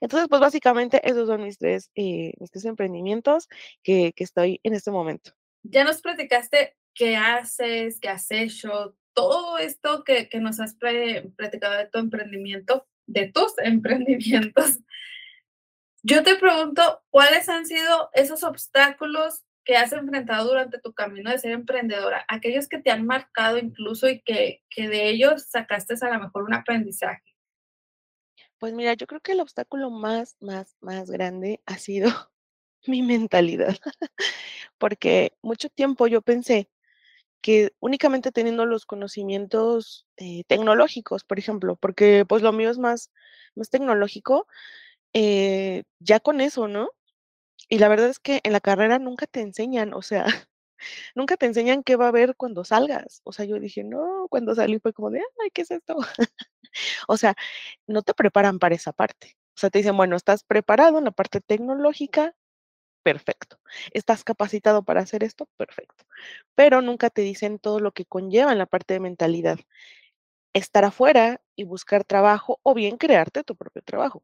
[0.00, 2.32] Entonces, pues básicamente esos son mis tres, eh,
[2.64, 3.48] emprendimientos
[3.82, 5.32] que, estoy en este momento.
[5.62, 11.76] Ya nos platicaste qué haces, qué has hecho, todo esto que, que nos has platicado
[11.76, 14.80] de tu emprendimiento, de tus emprendimientos.
[16.02, 21.38] Yo te pregunto, ¿cuáles han sido esos obstáculos que has enfrentado durante tu camino de
[21.38, 22.24] ser emprendedora?
[22.28, 26.44] Aquellos que te han marcado incluso y que, que de ellos sacaste a lo mejor
[26.44, 27.29] un aprendizaje.
[28.60, 32.10] Pues mira, yo creo que el obstáculo más, más, más grande ha sido
[32.86, 33.76] mi mentalidad,
[34.78, 36.70] porque mucho tiempo yo pensé
[37.42, 43.10] que únicamente teniendo los conocimientos eh, tecnológicos, por ejemplo, porque pues lo mío es más,
[43.56, 44.46] más tecnológico,
[45.14, 46.90] eh, ya con eso, ¿no?
[47.68, 50.24] Y la verdad es que en la carrera nunca te enseñan, o sea,
[51.16, 53.22] nunca te enseñan qué va a haber cuando salgas.
[53.24, 55.96] O sea, yo dije, no, cuando salí fue como de, ay, ¿qué es esto?
[57.08, 57.34] O sea,
[57.86, 59.36] no te preparan para esa parte.
[59.56, 62.34] O sea, te dicen, bueno, estás preparado en la parte tecnológica,
[63.04, 63.58] perfecto.
[63.92, 65.48] ¿Estás capacitado para hacer esto?
[65.56, 66.04] Perfecto.
[66.56, 69.58] Pero nunca te dicen todo lo que conlleva en la parte de mentalidad.
[70.54, 74.22] Estar afuera y buscar trabajo o bien crearte tu propio trabajo.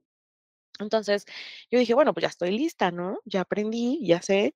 [0.81, 1.27] Entonces,
[1.71, 3.21] yo dije, bueno, pues ya estoy lista, ¿no?
[3.25, 4.55] Ya aprendí, ya sé.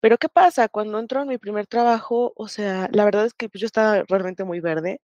[0.00, 0.68] Pero ¿qué pasa?
[0.68, 4.04] Cuando entro en mi primer trabajo, o sea, la verdad es que pues, yo estaba
[4.08, 5.00] realmente muy verde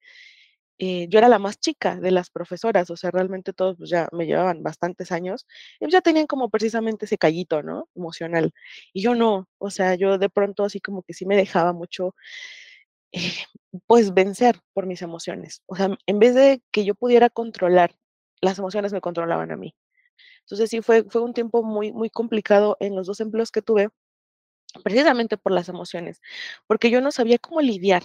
[0.79, 4.09] eh, yo era la más chica de las profesoras, o sea, realmente todos pues, ya
[4.13, 5.47] me llevaban bastantes años,
[5.81, 7.89] y ya tenían como precisamente ese callito, ¿no?
[7.95, 8.53] Emocional.
[8.93, 12.15] Y yo no, o sea, yo de pronto así como que sí me dejaba mucho,
[13.13, 13.33] eh,
[13.87, 15.63] pues vencer por mis emociones.
[15.67, 17.95] O sea, en vez de que yo pudiera controlar,
[18.41, 19.75] las emociones me controlaban a mí.
[20.43, 23.91] Entonces sí fue, fue un tiempo muy, muy complicado en los dos empleos que tuve,
[24.85, 26.21] precisamente por las emociones,
[26.67, 28.05] porque yo no sabía cómo lidiar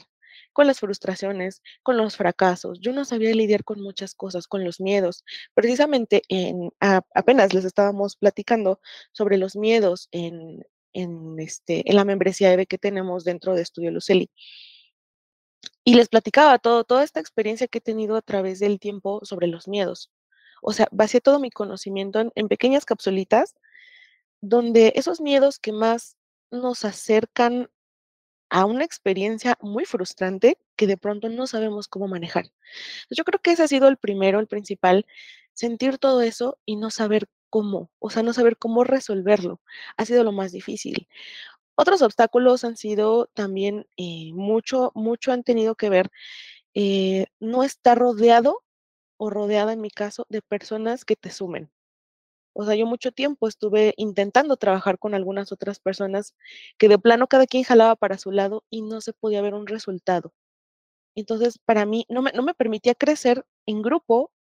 [0.58, 2.80] con las frustraciones, con los fracasos.
[2.82, 5.24] Yo no sabía lidiar con muchas cosas, con los miedos.
[5.54, 12.52] Precisamente en, apenas les estábamos platicando sobre los miedos en, en, este, en la membresía
[12.54, 14.32] EVE que tenemos dentro de Estudio Luceli.
[15.84, 19.46] Y les platicaba todo, toda esta experiencia que he tenido a través del tiempo sobre
[19.46, 20.10] los miedos.
[20.63, 23.54] O sea, basé todo mi conocimiento en, en pequeñas capsulitas
[24.41, 26.17] donde esos miedos que más
[26.50, 27.70] nos acercan
[28.50, 32.46] a una experiencia muy frustrante que de pronto no sabemos cómo manejar.
[33.10, 35.06] Yo creo que ese ha sido el primero, el principal,
[35.54, 39.62] sentir todo eso y no saber cómo, o sea, no saber cómo resolverlo.
[39.98, 41.08] Ha sido lo más difícil.
[41.76, 46.12] Otros obstáculos han sido también eh, mucho, mucho han tenido que ver
[46.74, 48.64] eh, no estar rodeado
[49.18, 51.72] o rodeada, en mi caso, de personas que te sumen.
[52.60, 56.36] O sea, yo mucho tiempo estuve intentando trabajar con algunas otras personas
[56.80, 59.67] que de plano cada quien jalaba para su lado y no se podía ver un
[59.67, 60.34] resultado.
[61.15, 64.32] Entonces, para mí no me, no me permitía crecer en grupo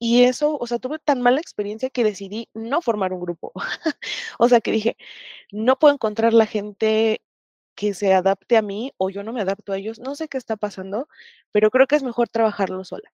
[0.00, 3.52] y eso, o sea, tuve tan mala experiencia que decidí no formar un grupo.
[4.38, 4.96] o sea, que dije,
[5.52, 7.22] no puedo encontrar la gente
[7.76, 10.00] que se adapte a mí o yo no me adapto a ellos.
[10.00, 11.08] No sé qué está pasando,
[11.52, 13.12] pero creo que es mejor trabajarlo sola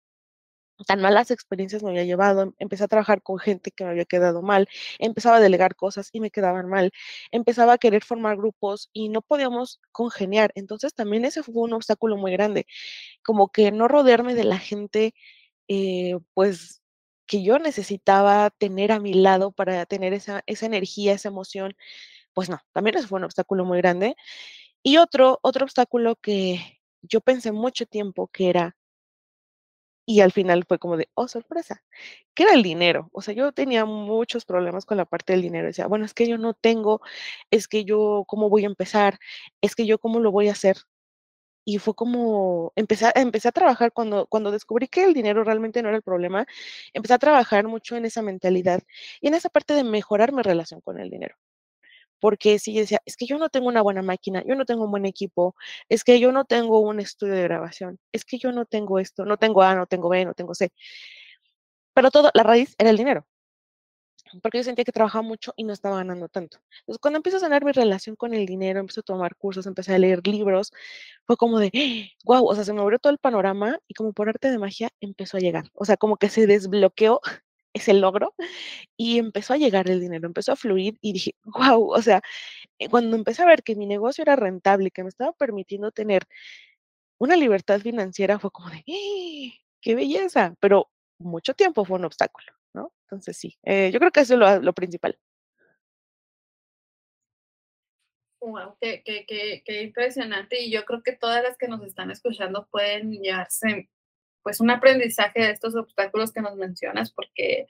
[0.87, 4.05] tan malas experiencias me había llevado, em, empecé a trabajar con gente que me había
[4.05, 6.91] quedado mal, empezaba a delegar cosas y me quedaban mal,
[7.31, 10.51] empezaba a querer formar grupos y no podíamos congeniar.
[10.55, 12.67] Entonces también ese fue un obstáculo muy grande,
[13.25, 15.15] como que no rodearme de la gente,
[15.69, 16.83] eh, pues
[17.27, 21.75] que yo necesitaba tener a mi lado para tener esa, esa energía, esa emoción,
[22.35, 24.17] pues no, también ese fue un obstáculo muy grande.
[24.83, 28.77] Y otro, otro obstáculo que yo pensé mucho tiempo que era
[30.07, 31.83] y al final fue como de, oh, sorpresa,
[32.35, 33.09] ¿qué era el dinero?
[33.13, 35.67] O sea, yo tenía muchos problemas con la parte del dinero.
[35.69, 37.01] Decía, bueno, es que yo no tengo,
[37.51, 39.19] es que yo, ¿cómo voy a empezar?
[39.63, 40.77] Es que yo, ¿cómo lo voy a hacer?
[41.67, 45.89] Y fue como, empecé, empecé a trabajar cuando, cuando descubrí que el dinero realmente no
[45.89, 46.47] era el problema,
[46.93, 48.83] empecé a trabajar mucho en esa mentalidad
[49.21, 51.37] y en esa parte de mejorar mi relación con el dinero
[52.25, 54.91] porque si decía, es que yo no tengo una buena máquina, yo no tengo un
[54.91, 55.55] buen equipo,
[55.91, 59.27] es que yo no tengo un estudio de grabación, es que yo no tengo esto,
[59.27, 60.71] no tengo A, no tengo B, no tengo C.
[61.93, 63.27] Pero todo, la raíz era el dinero.
[64.43, 66.61] Porque yo sentía que trabajaba mucho y no estaba ganando tanto.
[66.81, 69.95] Entonces, cuando empiezo a sanar mi relación con el dinero, empecé a tomar cursos, empecé
[69.95, 70.73] a leer libros,
[71.27, 71.71] fue como de,
[72.25, 74.89] wow, o sea, se me abrió todo el panorama y como por arte de magia
[75.03, 75.67] empezó a llegar.
[75.75, 77.21] O sea, como que se desbloqueó
[77.75, 78.35] ese logro
[78.97, 82.23] y empezó a llegar el dinero, empezó a fluir y dije, wow, o sea,
[82.79, 86.25] eh, cuando empecé a ver que mi negocio era rentable, que me estaba permitiendo tener
[87.19, 89.53] una libertad financiera, fue como de, ¡Eh!
[89.81, 92.93] qué belleza, pero mucho tiempo fue un obstáculo, ¿no?
[93.05, 95.19] Entonces sí, eh, yo creo que eso es lo, lo principal.
[98.41, 100.61] Wow, qué, qué, qué, qué, impresionante.
[100.61, 103.89] Y yo creo que todas las que nos están escuchando pueden llevarse
[104.45, 107.67] pues un aprendizaje de estos obstáculos que nos mencionas, porque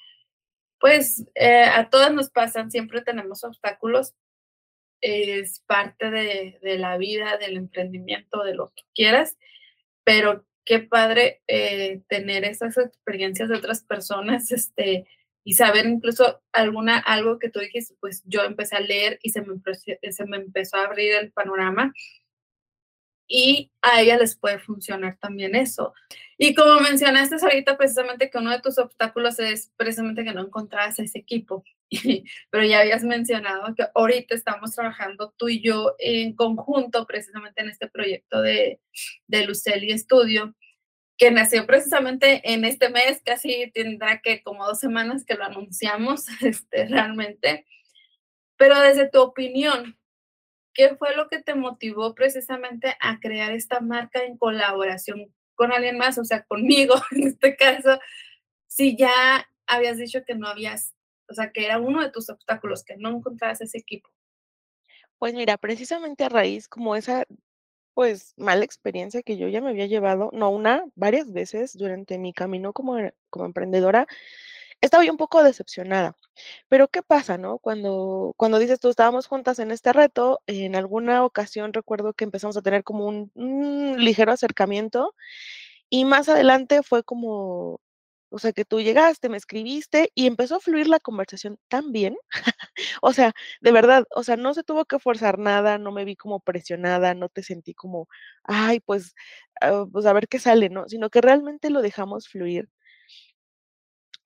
[0.81, 4.15] pues eh, a todas nos pasan, siempre tenemos obstáculos,
[5.01, 9.39] es parte de, la vida, del emprendimiento, de lo que quieras,
[10.03, 15.07] pero qué padre eh, tener esas experiencias de otras personas, este,
[15.45, 19.43] y saber incluso alguna, algo que tú dijiste, pues yo empecé a leer y se
[19.43, 19.55] me,
[20.11, 21.95] se me empezó a abrir el panorama
[23.37, 25.93] y a ella les puede funcionar también eso.
[26.39, 31.01] Y como mencionaste ahorita, precisamente que uno de tus obstáculos es precisamente que no encontrabas
[31.01, 31.65] ese equipo,
[32.51, 37.71] pero ya habías mencionado que ahorita estamos trabajando tú y yo en conjunto precisamente en
[37.71, 38.81] este proyecto de,
[39.27, 40.55] de Luceli Studio,
[41.19, 46.27] que nació precisamente en este mes, casi tendrá que como dos semanas que lo anunciamos
[46.41, 47.67] este, realmente.
[48.57, 49.99] Pero desde tu opinión,
[50.75, 55.97] ¿qué fue lo que te motivó precisamente a crear esta marca en colaboración con alguien
[55.97, 56.19] más?
[56.19, 57.99] O sea, conmigo en este caso,
[58.67, 60.95] si ya habías dicho que no habías,
[61.29, 64.11] o sea, que era uno de tus obstáculos, que no encontrabas ese equipo.
[65.19, 67.25] Pues mira, precisamente a raíz como esa,
[67.95, 72.33] pues, mala experiencia que yo ya me había llevado, no una, varias veces durante mi
[72.33, 72.99] camino como,
[73.31, 74.07] como emprendedora,
[74.85, 76.17] estaba yo un poco decepcionada.
[76.69, 77.59] Pero, ¿qué pasa, no?
[77.59, 82.57] Cuando cuando dices tú, estábamos juntas en este reto, en alguna ocasión recuerdo que empezamos
[82.57, 85.15] a tener como un ligero acercamiento,
[85.91, 87.81] Y más adelante fue como,
[88.31, 92.17] o sea, que tú llegaste, me escribiste y empezó a fluir la conversación tan bien.
[93.03, 96.17] o sea, de verdad, o sea, no se tuvo que forzar nada, no me vi
[96.17, 98.09] como presionada, no te sentí como,
[98.45, 99.15] ay, pues,
[99.61, 100.89] ah, pues a ver qué sale, ¿no?
[100.89, 102.69] Sino que realmente lo dejamos fluir.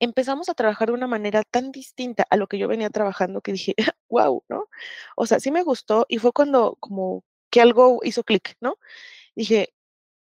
[0.01, 3.53] Empezamos a trabajar de una manera tan distinta a lo que yo venía trabajando que
[3.53, 3.75] dije,
[4.09, 4.69] wow, ¿no?
[5.17, 8.79] O sea, sí me gustó y fue cuando como que algo hizo clic, ¿no?
[9.37, 9.75] Dije,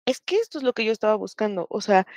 [0.06, 2.08] es que esto es lo que yo estaba buscando, o sea,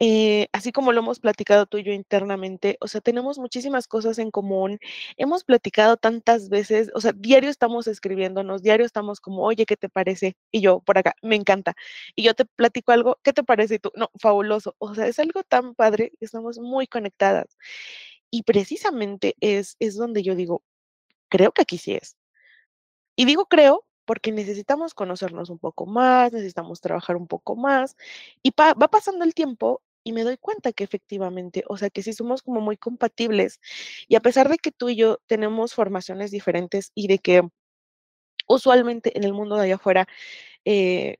[0.00, 4.18] eh, así como lo hemos platicado tú y yo internamente, o sea, tenemos muchísimas cosas
[4.18, 4.78] en común,
[5.16, 9.88] hemos platicado tantas veces, o sea, diario estamos escribiéndonos, diario estamos como, oye, ¿qué te
[9.88, 10.36] parece?
[10.52, 11.74] Y yo, por acá, me encanta.
[12.14, 13.76] Y yo te platico algo, ¿qué te parece?
[13.76, 14.74] Y tú, no, fabuloso.
[14.78, 17.56] O sea, es algo tan padre, estamos muy conectadas.
[18.30, 20.62] Y precisamente es, es donde yo digo,
[21.30, 22.16] creo que aquí sí es.
[23.16, 27.96] Y digo creo porque necesitamos conocernos un poco más, necesitamos trabajar un poco más.
[28.42, 32.12] Y va pasando el tiempo y me doy cuenta que efectivamente, o sea, que sí
[32.12, 33.60] somos como muy compatibles.
[34.08, 37.42] Y a pesar de que tú y yo tenemos formaciones diferentes y de que
[38.48, 40.06] usualmente en el mundo de allá afuera,
[40.64, 41.16] eh,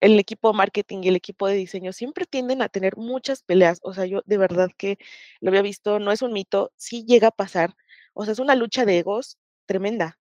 [0.00, 3.80] el equipo de marketing y el equipo de diseño siempre tienden a tener muchas peleas.
[3.82, 4.98] O sea, yo de verdad que
[5.40, 7.76] lo había visto, no es un mito, sí llega a pasar.
[8.14, 10.18] O sea, es una lucha de egos tremenda,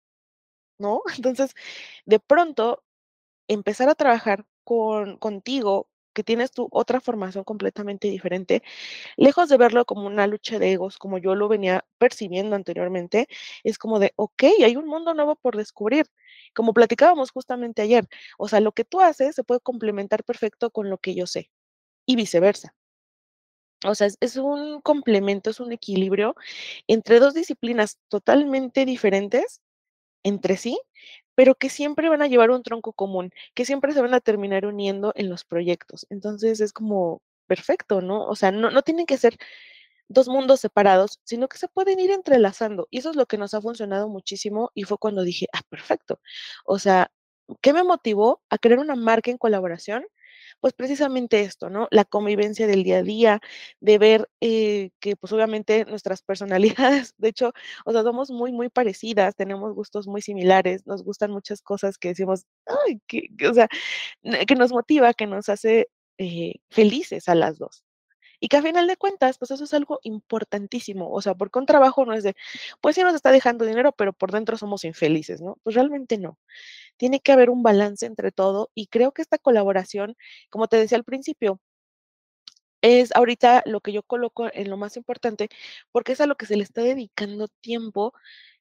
[0.78, 1.02] ¿no?
[1.18, 1.54] Entonces,
[2.06, 2.84] de pronto,
[3.48, 8.64] empezar a trabajar con, contigo, que tienes tu otra formación completamente diferente,
[9.18, 13.28] lejos de verlo como una lucha de egos, como yo lo venía percibiendo anteriormente,
[13.64, 16.08] es como de, ok, hay un mundo nuevo por descubrir.
[16.56, 18.08] Como platicábamos justamente ayer,
[18.38, 21.52] o sea, lo que tú haces se puede complementar perfecto con lo que yo sé
[22.08, 22.76] y viceversa.
[23.86, 26.36] O sea, es, es un complemento, es un equilibrio
[26.88, 29.62] entre dos disciplinas totalmente diferentes
[30.26, 30.80] entre sí,
[31.36, 34.68] pero que siempre van a llevar un tronco común, que siempre se van a terminar
[34.68, 36.08] uniendo en los proyectos.
[36.12, 38.26] Entonces es como perfecto, ¿no?
[38.28, 39.38] O sea, no, no tienen que ser
[40.08, 42.88] dos mundos separados, sino que se pueden ir entrelazando.
[42.92, 46.20] Y eso es lo que nos ha funcionado muchísimo y fue cuando dije, ah, perfecto.
[46.66, 47.12] O sea,
[47.62, 50.06] ¿qué me motivó a crear una marca en colaboración?
[50.64, 51.88] Pues precisamente esto, ¿no?
[51.92, 53.40] La convivencia del día a día,
[53.80, 57.52] de ver eh, que pues obviamente nuestras personalidades, de hecho,
[57.86, 62.10] o sea, somos muy, muy parecidas, tenemos gustos muy similares, nos gustan muchas cosas que
[62.10, 63.68] decimos, ay, que, o sea,
[64.48, 65.90] que nos motiva, que nos hace
[66.20, 67.85] eh, felices a las dos.
[68.46, 71.10] Y que a final de cuentas, pues eso es algo importantísimo.
[71.12, 72.36] O sea, porque un trabajo no es de,
[72.80, 75.58] pues sí nos está dejando dinero, pero por dentro somos infelices, ¿no?
[75.64, 76.38] Pues realmente no.
[76.98, 80.16] Tiene que haber un balance entre todo y creo que esta colaboración,
[80.52, 81.60] como te decía al principio,
[82.82, 85.50] es ahorita lo que yo coloco en lo más importante,
[85.92, 88.14] porque es a lo que se le está dedicando tiempo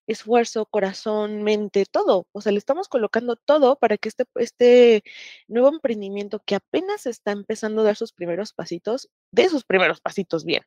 [0.06, 2.26] esfuerzo, corazón, mente, todo.
[2.32, 5.02] O sea, le estamos colocando todo para que este, este
[5.48, 10.44] nuevo emprendimiento que apenas está empezando a dar sus primeros pasitos, dé sus primeros pasitos
[10.44, 10.62] bien,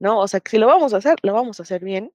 [0.00, 0.20] ¿no?
[0.20, 2.12] O sea, que si lo vamos a hacer, lo vamos a hacer bien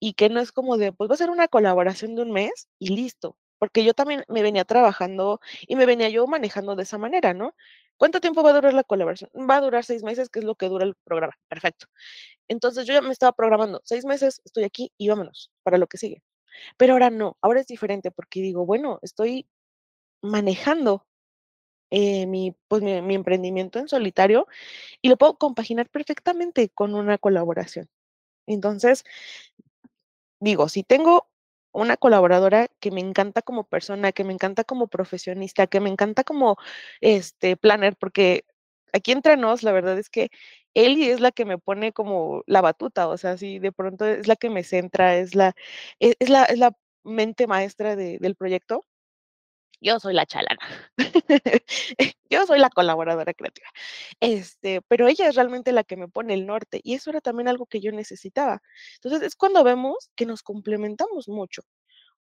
[0.00, 2.68] y que no es como de, pues va a ser una colaboración de un mes
[2.78, 3.36] y listo.
[3.58, 7.54] Porque yo también me venía trabajando y me venía yo manejando de esa manera, ¿no?
[8.00, 9.30] ¿Cuánto tiempo va a durar la colaboración?
[9.34, 11.34] Va a durar seis meses, que es lo que dura el programa.
[11.48, 11.86] Perfecto.
[12.48, 15.98] Entonces yo ya me estaba programando, seis meses, estoy aquí y vámonos para lo que
[15.98, 16.22] sigue.
[16.78, 19.46] Pero ahora no, ahora es diferente porque digo, bueno, estoy
[20.22, 21.06] manejando
[21.90, 24.46] eh, mi, pues mi, mi emprendimiento en solitario
[25.02, 27.88] y lo puedo compaginar perfectamente con una colaboración.
[28.46, 29.04] Entonces,
[30.40, 31.29] digo, si tengo
[31.72, 36.24] una colaboradora que me encanta como persona, que me encanta como profesionista, que me encanta
[36.24, 36.56] como
[37.00, 38.44] este planner, porque
[38.92, 40.30] aquí entre nos, la verdad es que
[40.74, 44.28] Eli es la que me pone como la batuta, o sea, sí, de pronto es
[44.28, 45.54] la que me centra, es la,
[46.00, 46.72] e es la, es la
[47.04, 48.84] mente maestra de, del proyecto.
[49.80, 50.60] Yo soy la chalana.
[52.30, 53.68] Yo soy la colaboradora creativa.
[54.20, 57.48] Este, pero ella es realmente la que me pone el norte y eso era también
[57.48, 58.62] algo que yo necesitaba.
[58.96, 61.62] Entonces es cuando vemos que nos complementamos mucho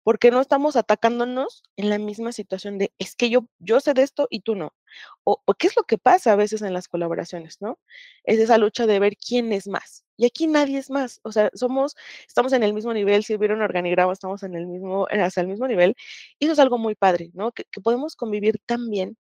[0.04, 4.04] porque no estamos atacándonos en la misma situación de es que yo, yo sé de
[4.04, 4.74] esto y tú no.
[5.24, 7.80] O, qué es lo que pasa a veces en las colaboraciones, ¿no?
[8.24, 10.06] Es esa lucha de ver quién es más.
[10.18, 11.20] Y aquí nadie es más.
[11.24, 11.96] O sea, somos,
[12.28, 15.48] estamos en el mismo nivel, si hubiera un organigrama, estamos en el mismo, hasta el
[15.48, 15.96] mismo nivel.
[16.40, 17.52] Y eso es algo muy padre, ¿no?
[17.52, 19.18] Que, que podemos convivir tan bien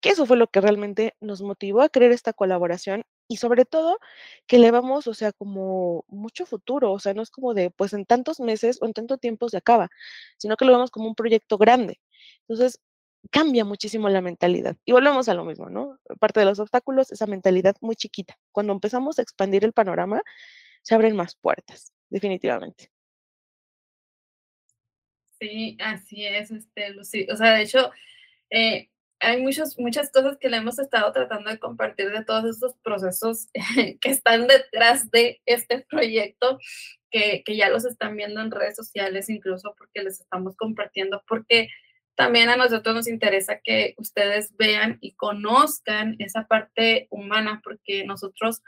[0.00, 3.98] que eso fue lo que realmente nos motivó a crear esta colaboración y sobre todo
[4.46, 7.92] que le vamos, o sea, como mucho futuro, o sea, no es como de, pues
[7.92, 9.90] en tantos meses o en tanto tiempo se acaba,
[10.38, 12.00] sino que lo vemos como un proyecto grande.
[12.48, 12.80] Entonces,
[13.30, 14.76] cambia muchísimo la mentalidad.
[14.84, 15.98] Y volvemos a lo mismo, ¿no?
[16.20, 18.38] Parte de los obstáculos, esa mentalidad muy chiquita.
[18.52, 20.22] Cuando empezamos a expandir el panorama,
[20.82, 22.90] se abren más puertas, definitivamente.
[25.40, 27.26] Sí, así es, este, Lucy.
[27.30, 27.90] O sea, de hecho,
[28.50, 28.88] eh,
[29.20, 33.48] hay muchos, muchas cosas que le hemos estado tratando de compartir de todos estos procesos
[34.00, 36.58] que están detrás de este proyecto,
[37.10, 41.68] que, que ya los están viendo en redes sociales, incluso porque les estamos compartiendo, porque
[42.14, 48.60] también a nosotros nos interesa que ustedes vean y conozcan esa parte humana, porque nosotros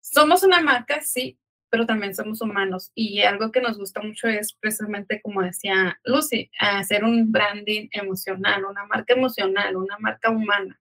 [0.00, 1.38] somos una marca, sí,
[1.76, 2.90] pero también somos humanos.
[2.94, 8.64] Y algo que nos gusta mucho es precisamente, como decía Lucy, hacer un branding emocional,
[8.64, 10.80] una marca emocional, una marca humana.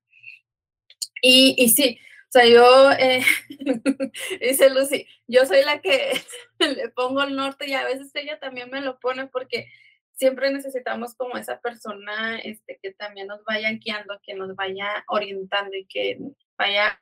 [1.22, 3.26] Y, y sí, o sea, yo, eh,
[4.40, 6.14] dice Lucy, yo soy la que
[6.60, 9.68] le pongo el norte y a veces ella también me lo pone porque
[10.14, 15.76] siempre necesitamos como esa persona este, que también nos vaya guiando, que nos vaya orientando
[15.76, 16.20] y que
[16.58, 17.02] vaya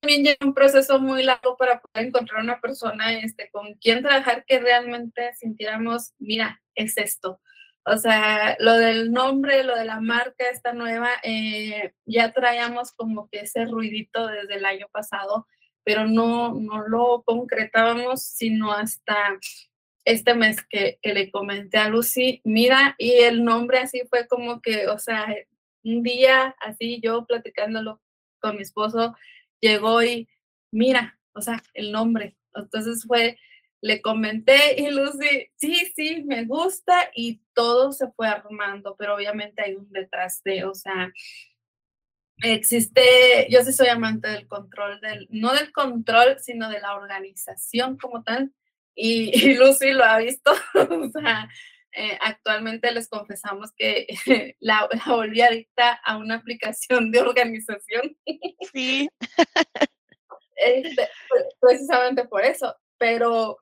[0.00, 4.44] también lleva un proceso muy largo para poder encontrar una persona este, con quien trabajar
[4.46, 7.40] que realmente sintiéramos, mira, es esto.
[7.84, 13.28] O sea, lo del nombre, lo de la marca, esta nueva, eh, ya traíamos como
[13.30, 15.46] que ese ruidito desde el año pasado,
[15.82, 19.38] pero no, no lo concretábamos sino hasta
[20.04, 24.60] este mes que, que, le comenté a Lucy, mira, y el nombre así fue como
[24.60, 25.26] que, o sea,
[25.84, 28.00] un día así yo platicándolo
[28.40, 29.14] con mi esposo,
[29.60, 30.28] llegó y,
[30.70, 32.36] mira, o sea, el nombre.
[32.54, 33.38] Entonces fue,
[33.80, 39.62] le comenté y Lucy, sí, sí, me gusta y todo se fue armando, pero obviamente
[39.62, 41.12] hay un detrás de, o sea,
[42.42, 47.96] existe, yo sí soy amante del control, del, no del control, sino de la organización
[47.96, 48.52] como tal.
[48.94, 51.48] Y, Lucy lo ha visto, o sea,
[51.92, 54.06] eh, actualmente les confesamos que
[54.60, 58.16] la, la, volví adicta a una aplicación de organización.
[58.72, 59.08] Sí.
[60.56, 61.08] Este,
[61.58, 63.58] precisamente por eso, pero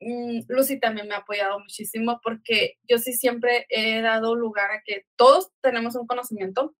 [0.00, 4.82] mm, Lucy también me ha apoyado muchísimo porque yo sí siempre he dado lugar a
[4.84, 6.74] que todos tenemos un conocimiento,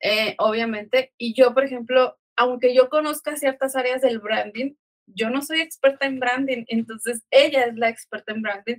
[0.00, 4.74] eh, obviamente, y yo, por ejemplo, aunque yo conozca ciertas áreas del branding,
[5.06, 8.76] yo no soy experta en branding, entonces ella es la experta en branding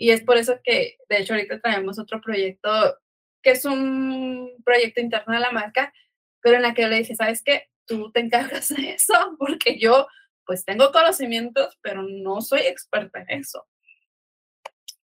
[0.00, 2.98] y es por eso que, de hecho, ahorita traemos otro proyecto
[3.42, 5.92] que es un proyecto interno de la marca,
[6.40, 7.68] pero en la que yo le dije, ¿sabes qué?
[7.84, 10.08] Tú te encargas de eso porque yo
[10.46, 13.68] pues tengo conocimientos, pero no soy experta en eso.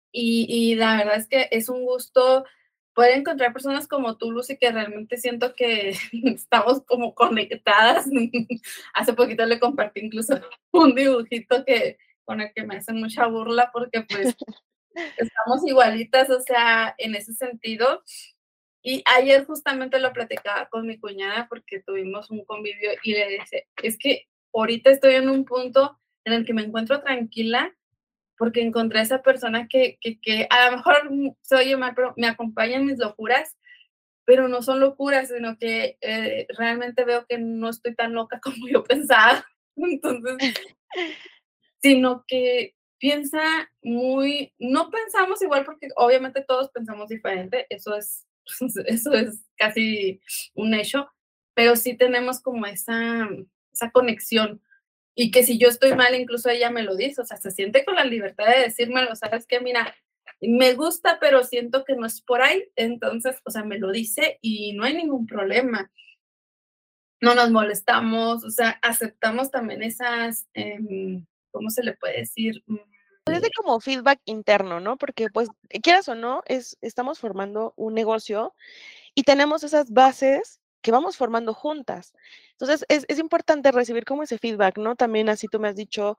[0.09, 2.45] Y, y la verdad es que es un gusto
[2.93, 8.05] poder encontrar personas como tú, Lucy, que realmente siento que estamos como conectadas.
[8.93, 10.39] Hace poquito le compartí incluso
[10.71, 14.35] un dibujito que con el que me hacen mucha burla porque pues
[15.17, 18.03] estamos igualitas, o sea, en ese sentido.
[18.81, 23.67] Y ayer justamente lo platicaba con mi cuñada porque tuvimos un convivio y le dije,
[23.83, 27.73] es que ahorita estoy en un punto en el que me encuentro tranquila
[28.37, 30.95] porque encontré a esa persona que, que, que a lo mejor
[31.41, 33.57] se oye mal, pero me acompaña en mis locuras,
[34.25, 38.67] pero no son locuras, sino que eh, realmente veo que no estoy tan loca como
[38.67, 39.45] yo pensaba.
[39.75, 40.53] Entonces,
[41.81, 48.25] sino que piensa muy, no pensamos igual porque obviamente todos pensamos diferente, eso es,
[48.85, 50.21] eso es casi
[50.53, 51.09] un hecho,
[51.53, 53.27] pero sí tenemos como esa,
[53.71, 54.61] esa conexión
[55.19, 57.83] y que si yo estoy mal, incluso ella me lo dice, o sea, se siente
[57.83, 59.95] con la libertad de decírmelo, sabes que mira,
[60.39, 64.37] me gusta, pero siento que no es por ahí, entonces, o sea, me lo dice
[64.41, 65.91] y no hay ningún problema.
[67.19, 71.23] No nos molestamos, o sea, aceptamos también esas, eh,
[71.57, 72.63] ¿cómo se le puede decir?
[72.67, 72.77] Mm,
[73.27, 74.97] pues, es de como feedback interno, ¿no?
[74.97, 75.49] Porque pues
[75.83, 78.53] quieras o no, es, estamos formando un negocio
[79.15, 82.13] y tenemos esas bases que vamos formando juntas.
[82.51, 84.95] Entonces, es, es, importante recibir como ese feedback, ¿no?
[84.95, 86.17] También así tú me has dicho,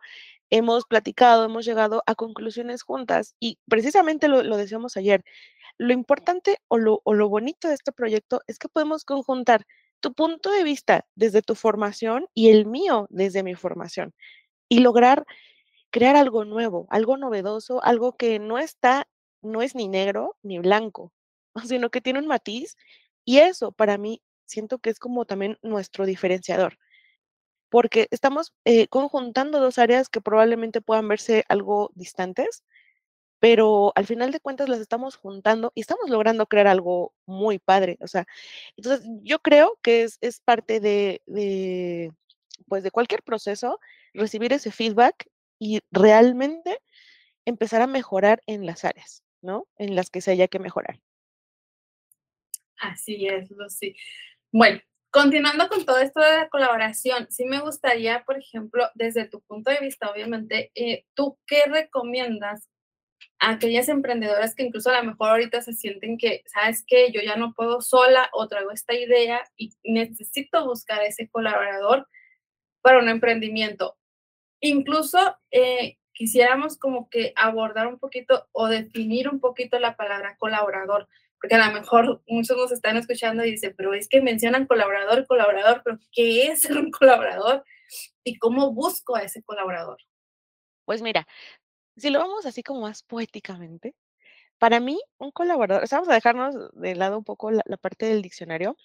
[0.50, 5.24] hemos platicado, hemos llegado a conclusiones juntas y precisamente lo, lo decíamos ayer,
[5.78, 9.66] lo importante o lo, o lo bonito de este proyecto es que podemos conjuntar
[10.00, 14.12] tu punto de vista desde tu formación y el mío desde mi formación
[14.68, 15.24] y lograr
[15.90, 19.08] crear algo nuevo, algo novedoso, algo que no está,
[19.42, 21.12] no es ni negro ni blanco,
[21.66, 22.76] sino que tiene un matiz
[23.24, 26.78] y eso para mí siento que es como también nuestro diferenciador,
[27.70, 32.64] porque estamos eh, conjuntando dos áreas que probablemente puedan verse algo distantes,
[33.40, 37.98] pero al final de cuentas las estamos juntando y estamos logrando crear algo muy padre.
[38.00, 38.26] O sea,
[38.76, 42.12] entonces yo creo que es, es parte de, de,
[42.68, 43.80] pues de cualquier proceso,
[44.18, 46.78] recibir ese feedback y realmente
[47.44, 49.66] empezar a mejorar en las áreas, ¿no?
[49.76, 51.00] En las que se haya que mejorar.
[52.78, 53.96] Así es, Lucy.
[54.52, 59.40] Bueno, continuando con todo esto de la colaboración, sí me gustaría, por ejemplo, desde tu
[59.42, 62.68] punto de vista, obviamente, eh, ¿tú qué recomiendas
[63.40, 67.10] a aquellas emprendedoras que incluso a lo mejor ahorita se sienten que, ¿sabes qué?
[67.12, 72.08] Yo ya no puedo sola o traigo esta idea y necesito buscar ese colaborador
[72.80, 73.96] para un emprendimiento.
[74.60, 75.18] Incluso
[75.50, 81.08] eh, quisiéramos como que abordar un poquito o definir un poquito la palabra colaborador,
[81.40, 85.26] porque a lo mejor muchos nos están escuchando y dicen, pero es que mencionan colaborador,
[85.26, 87.64] colaborador, pero ¿qué es un colaborador?
[88.24, 89.98] ¿Y cómo busco a ese colaborador?
[90.84, 91.26] Pues mira,
[91.96, 93.94] si lo vamos así como más poéticamente,
[94.58, 98.06] para mí un colaborador, o sea, vamos a dejarnos de lado un poco la, parte
[98.06, 98.76] del diccionario,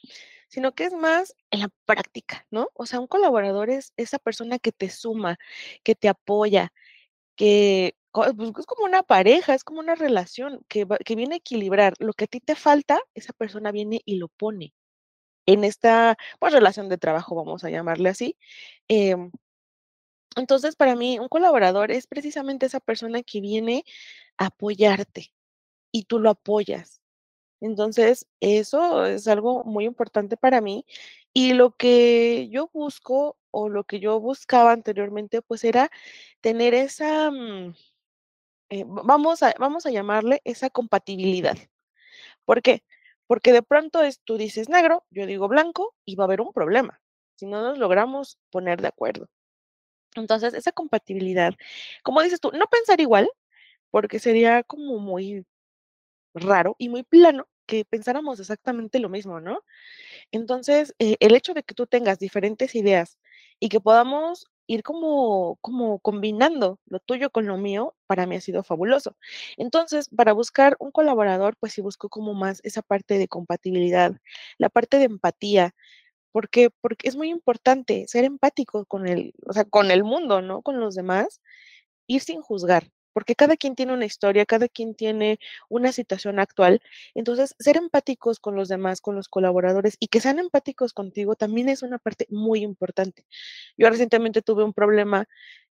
[0.48, 2.70] sino que es más en la práctica, ¿no?
[2.76, 5.38] O sea, un colaborador es esa persona que te suma,
[5.84, 6.74] que te apoya,
[7.36, 11.96] que pues, es como una pareja, es como una relación que, que viene a equilibrar.
[12.00, 14.74] Lo que a ti te falta, esa persona viene y lo pone
[15.46, 18.38] en esta pues, relación de trabajo, vamos a llamarle así.
[18.88, 19.32] Em,
[20.36, 23.84] entonces, para mí, un colaborador es precisamente esa persona que viene
[24.38, 25.34] a apoyarte
[25.94, 27.02] y tú lo apoyas.
[27.62, 30.86] Entonces, eso es algo muy importante para mí.
[31.34, 35.92] Y lo que yo busco o lo que yo buscaba anteriormente, pues era
[36.42, 37.76] tener esa, mm,
[38.70, 41.58] eh, vamos a, vamos a llamarle esa compatibilidad.
[42.46, 42.84] ¿Por qué?
[43.28, 46.54] Porque de pronto es, tú dices negro, yo digo blanco y va a haber un
[46.54, 47.00] problema
[47.36, 49.28] si no nos logramos poner de acuerdo.
[50.16, 51.54] Entonces, esa compatibilidad,
[52.04, 53.30] como dices tú, no pensar igual,
[53.92, 55.46] porque sería como muy
[56.34, 59.62] raro y muy plano que pensáramos exactamente lo mismo, ¿no?
[60.32, 63.18] Entonces, eh, el hecho de que tú tengas diferentes ideas
[63.60, 68.42] y que podamos ir como, como combinando lo tuyo con lo mío, para mí ha
[68.42, 69.18] sido fabuloso.
[69.58, 74.14] Entonces, para buscar un colaborador, pues sí busco como más esa parte de compatibilidad,
[74.58, 75.76] la parte de empatía,
[76.32, 80.62] porque, porque es muy importante ser empático con el, o sea, con el mundo, ¿no?
[80.64, 81.42] Con los demás,
[82.08, 85.40] ir sin juzgar porque cada quien tiene una historia, cada quien tiene
[85.70, 86.82] una situación actual.
[87.16, 91.70] Entonces, ser empáticos con los demás, con los colaboradores y que sean empáticos contigo también
[91.70, 93.26] es una parte muy importante.
[93.78, 95.28] Yo recientemente tuve un problema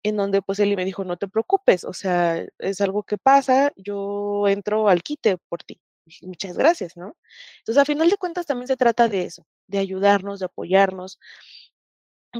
[0.03, 4.47] en donde pues me dijo, no te preocupes, o sea, es algo que pasa, yo
[4.47, 5.79] entro al quite por ti.
[6.23, 7.15] Muchas gracias, ¿no?
[7.59, 11.19] Entonces, a final de cuentas, también se trata de eso, de ayudarnos, de apoyarnos,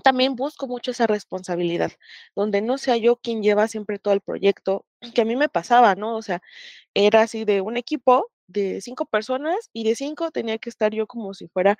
[0.03, 1.91] también busco mucho esa responsabilidad,
[2.35, 4.85] donde no sea yo quien lleva siempre todo el proyecto,
[5.15, 6.15] que a mí me pasaba, ¿no?
[6.17, 6.41] O sea,
[6.93, 11.07] era así de un equipo de cinco personas y de cinco tenía que estar yo
[11.07, 11.77] como si fuera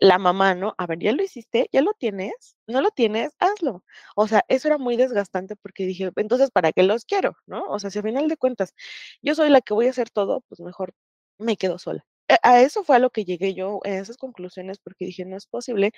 [0.00, 0.74] la mamá, ¿no?
[0.78, 1.68] A ver, ¿ya lo hiciste?
[1.72, 2.56] ¿Ya lo tienes?
[2.68, 3.32] ¿No lo tienes?
[3.40, 3.84] Hazlo.
[4.16, 7.36] O sea, eso era muy desgastante porque dije, entonces, ¿para qué los quiero?
[7.46, 7.64] ¿No?
[7.68, 8.74] O sea, si a final de cuentas
[9.22, 10.94] yo soy la que voy a hacer todo, pues mejor
[11.38, 12.04] me quedo sola.
[12.28, 15.36] A a eso fue a lo que llegué yo, a esas conclusiones, porque dije, no
[15.36, 15.92] es posible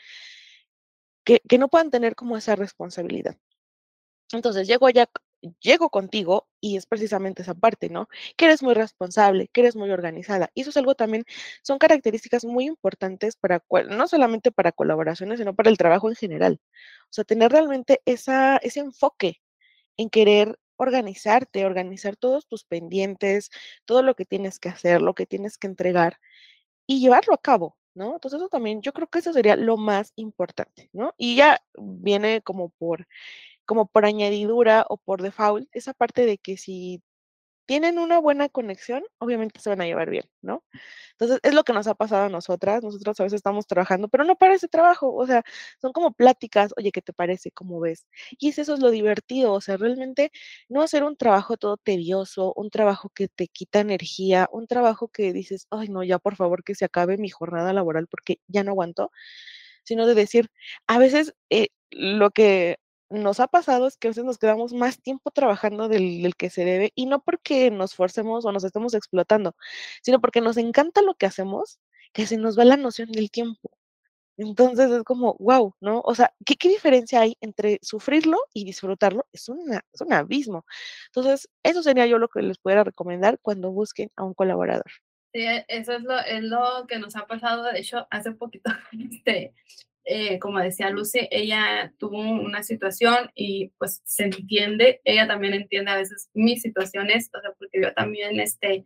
[1.25, 3.37] que, no puedan tener como esa responsabilidad.
[4.33, 5.09] Entonces, llego allá,
[5.61, 8.09] llego contigo y es precisamente esa parte, ¿no?
[8.37, 10.51] Que eres muy responsable, que eres muy organizada.
[10.55, 11.25] Y eso es algo también,
[11.62, 16.61] son características muy importantes para, no solamente para colaboraciones, sino para el trabajo en general.
[17.05, 19.41] O sea, tener realmente esa, ese enfoque
[19.97, 23.51] en querer organizarte, organizar todos tus pendientes,
[23.85, 26.18] todo lo que tienes que hacer, lo que tienes que entregar
[26.87, 28.14] y llevarlo a cabo, ¿no?
[28.14, 31.14] Entonces eso también, yo creo que eso sería lo más importante, ¿no?
[31.18, 33.07] Y ya viene como por,
[33.66, 37.03] como por añadidura o por default esa parte de que si
[37.67, 40.65] tienen una buena conexión, obviamente se van a llevar bien, ¿no?
[41.12, 42.83] Entonces, es lo que nos ha pasado a nosotras.
[42.83, 45.43] Nosotros a veces estamos trabajando, pero no para ese trabajo, o sea,
[45.81, 47.51] son como pláticas, oye, ¿qué te parece?
[47.53, 48.07] ¿Cómo ves?
[48.39, 50.31] Y es eso es lo divertido, o sea, realmente
[50.69, 55.33] no hacer un trabajo todo tedioso, un trabajo que te quita energía, un trabajo que
[55.33, 58.73] dices, ay, no, ya por favor que se acabe mi jornada laboral porque ya no
[58.73, 59.11] aguanto,
[59.85, 60.51] sino de decir,
[60.87, 62.79] a veces eh, lo que
[63.15, 66.65] nos ha pasado es que a veces nos quedamos más tiempo trabajando del, que se
[66.65, 69.57] debe y no porque nos forcemos o nos estemos explotando,
[70.03, 71.79] sino porque nos encanta lo que hacemos,
[72.12, 73.71] que se nos va la noción del tiempo.
[74.37, 76.01] Entonces es como, wow, ¿no?
[76.05, 79.27] O sea, ¿qué, qué diferencia hay entre sufrirlo y disfrutarlo?
[79.33, 80.67] Es, una, es un abismo.
[81.07, 84.91] Entonces, eso sería yo lo que les pudiera recomendar cuando busquen a un colaborador.
[85.33, 87.65] Sí, eso es lo, es lo que nos ha pasado.
[87.65, 88.71] De hecho, hace poquito
[89.11, 89.55] este,
[90.05, 95.91] eh, como decía Lucy, ella tuvo una situación y pues se entiende, ella también entiende
[95.91, 98.85] a veces mis situaciones, o sea, porque yo también, este,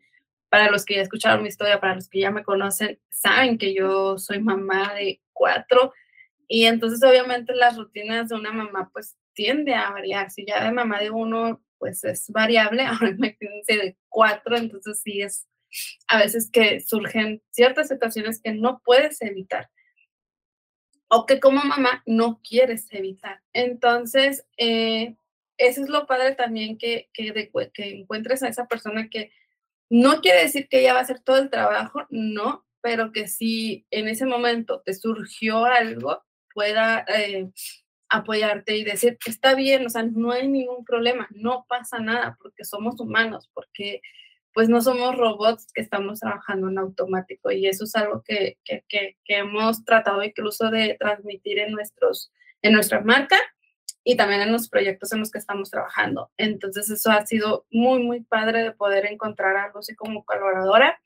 [0.49, 3.75] para los que ya escucharon mi historia, para los que ya me conocen, saben que
[3.75, 5.93] yo soy mamá de cuatro
[6.47, 10.73] y entonces obviamente las rutinas de una mamá pues tiende a variar, si ya de
[10.73, 15.47] mamá de uno pues es variable, ahora imagínense de cuatro, entonces sí es
[16.09, 19.69] a veces que surgen ciertas situaciones que no puedes evitar
[21.09, 23.41] o que como mamá no quieres evitar.
[23.53, 25.17] Entonces, eh,
[25.57, 29.33] eso es lo padre también que, que, encuentres a esa persona que
[29.91, 33.87] no quiere decir que ella va a hacer todo el trabajo, no, pero que si
[33.91, 36.23] en ese momento te surgió algo,
[36.55, 37.51] pueda eh,
[38.09, 42.65] apoyarte y decir, está bien, o sea, no hay ningún problema, no pasa nada, porque
[42.65, 44.01] somos humanos, porque
[44.59, 48.83] pues no somos robots que estamos trabajando en automático y eso es algo que, que,
[48.89, 53.39] que, hemos tratado incluso de transmitir en, nuestros, en nuestra marca
[54.03, 56.33] y también en los proyectos en los que estamos trabajando.
[56.37, 61.01] Entonces eso ha sido muy, muy padre de poder encontrar a Lucy como colaboradora.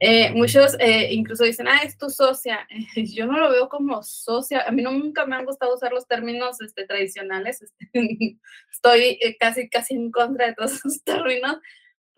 [0.00, 2.66] Eh, muchos eh, incluso dicen, ah, es tu socia.
[2.96, 4.62] Yo no lo veo como socia.
[4.66, 7.60] A mí no, nunca me han gustado usar los términos este, tradicionales.
[7.60, 7.90] Este,
[8.72, 11.58] estoy eh, casi, casi en contra de todos esos términos,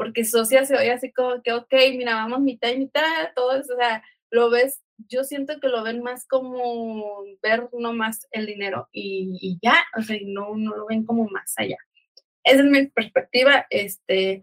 [0.00, 3.02] porque socia se oye así como que, ok, mira, vamos mitad y mitad,
[3.36, 8.26] todo eso, o sea, lo ves, yo siento que lo ven más como ver nomás
[8.30, 11.76] el dinero y, y ya, o sea, no, no lo ven como más allá.
[12.44, 14.42] Esa es mi perspectiva, este,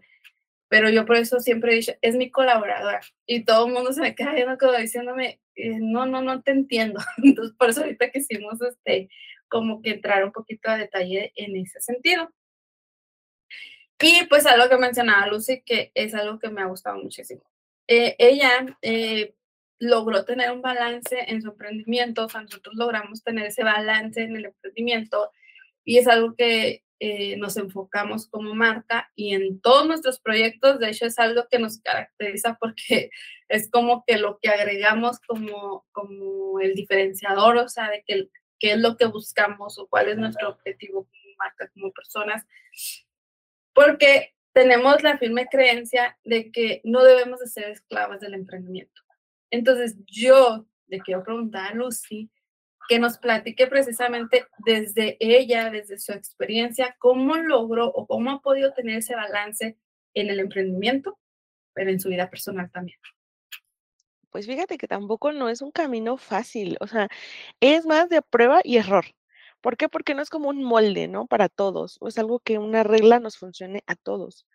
[0.68, 3.00] pero yo por eso siempre he dicho, es mi colaboradora.
[3.26, 6.52] Y todo el mundo se me queda viendo como diciéndome, eh, no, no, no te
[6.52, 7.00] entiendo.
[7.24, 9.08] Entonces, por eso ahorita quisimos, este,
[9.48, 12.30] como que entrar un poquito a detalle en ese sentido.
[14.00, 17.42] Y pues algo que mencionaba Lucy, que es algo que me ha gustado muchísimo.
[17.88, 19.34] Eh, ella eh,
[19.78, 24.36] logró tener un balance en su emprendimiento, o sea, nosotros logramos tener ese balance en
[24.36, 25.32] el emprendimiento
[25.84, 30.90] y es algo que eh, nos enfocamos como marca y en todos nuestros proyectos, de
[30.90, 33.10] hecho es algo que nos caracteriza porque
[33.48, 38.28] es como que lo que agregamos como, como el diferenciador, o sea, de que,
[38.58, 42.44] qué es lo que buscamos o cuál es nuestro objetivo como marca, como personas
[43.78, 49.02] porque tenemos la firme creencia de que no debemos de ser esclavas del emprendimiento.
[49.52, 52.28] Entonces, yo le quiero preguntar a Lucy
[52.88, 58.72] que nos platique precisamente desde ella, desde su experiencia, cómo logró o cómo ha podido
[58.74, 59.78] tener ese balance
[60.12, 61.16] en el emprendimiento,
[61.72, 62.98] pero en su vida personal también.
[64.30, 67.08] Pues fíjate que tampoco no es un camino fácil, o sea,
[67.60, 69.04] es más de prueba y error.
[69.60, 69.88] ¿Por qué?
[69.88, 71.26] Porque no es como un molde, ¿no?
[71.26, 74.46] Para todos, o es algo que una regla nos funcione a todos.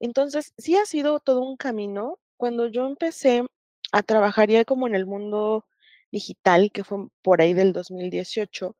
[0.00, 2.18] Entonces, sí ha sido todo un camino.
[2.36, 3.44] Cuando yo empecé
[3.92, 5.66] a trabajar ya como en el mundo
[6.12, 8.76] digital, que fue por ahí del 2018,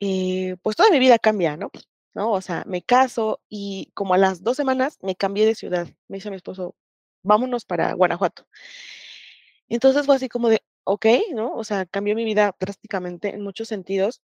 [0.00, 1.70] eh, pues toda mi vida cambia, ¿no?
[2.14, 2.32] ¿no?
[2.32, 5.88] O sea, me caso y como a las dos semanas me cambié de ciudad.
[6.08, 6.74] Me dice mi esposo,
[7.22, 8.46] vámonos para Guanajuato.
[9.68, 11.54] Entonces fue así como de, ok, ¿no?
[11.54, 14.22] O sea, cambió mi vida drásticamente en muchos sentidos.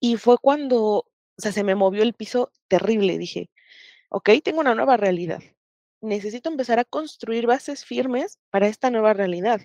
[0.00, 1.06] Y fue cuando, o
[1.38, 3.18] sea, se me movió el piso terrible.
[3.18, 3.50] Dije,
[4.10, 5.42] ok, tengo una nueva realidad.
[6.02, 9.62] Necesito empezar a construir bases firmes para esta nueva realidad.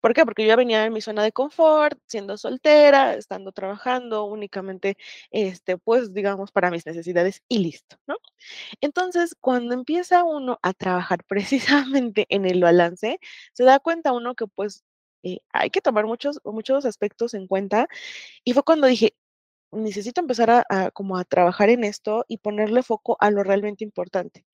[0.00, 0.24] ¿Por qué?
[0.24, 4.96] Porque yo ya venía en mi zona de confort, siendo soltera, estando trabajando únicamente,
[5.30, 8.16] este, pues, digamos, para mis necesidades y listo, ¿no?
[8.80, 13.18] Entonces, cuando empieza uno a trabajar precisamente en el balance,
[13.52, 14.84] se da cuenta uno que, pues,
[15.24, 17.88] eh, hay que tomar muchos, muchos aspectos en cuenta.
[18.44, 19.14] Y fue cuando dije,
[19.72, 24.44] necesito empezar a, como a trabajar en esto y ponerle foco a lo realmente importante.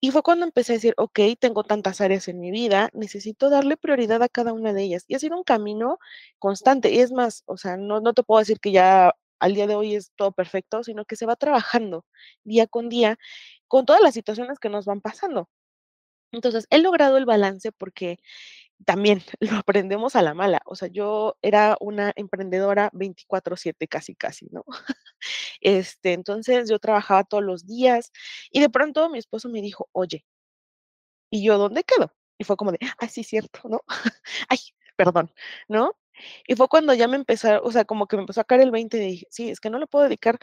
[0.00, 3.76] Y fue cuando empecé a decir, ok, tengo tantas áreas en mi vida, necesito darle
[3.76, 5.04] prioridad a cada una de ellas.
[5.08, 5.98] Y ha sido un camino
[6.38, 6.92] constante.
[6.92, 9.74] Y es más, o sea, no, no te puedo decir que ya al día de
[9.74, 12.04] hoy es todo perfecto, sino que se va trabajando
[12.44, 13.18] día con día
[13.68, 15.48] con todas las situaciones que nos van pasando.
[16.32, 18.18] Entonces, he logrado el balance porque
[18.86, 20.62] también lo aprendemos a la mala.
[20.66, 24.64] O sea, yo era una emprendedora 24/7 casi, casi, ¿no?
[25.62, 28.12] Este, entonces yo trabajaba todos los días
[28.52, 30.24] y de pronto mi esposo me dijo, oye,
[31.30, 32.12] ¿y yo dónde quedo?
[32.38, 33.82] Y fue como de, ay, sí, cierto, ¿no?
[34.48, 34.58] ay,
[34.96, 35.32] perdón,
[35.68, 35.92] ¿no?
[36.46, 38.70] Y fue cuando ya me empezó, o sea, como que me empezó a caer el
[38.72, 40.38] 20 y dije, sí, es que no le puedo dedicar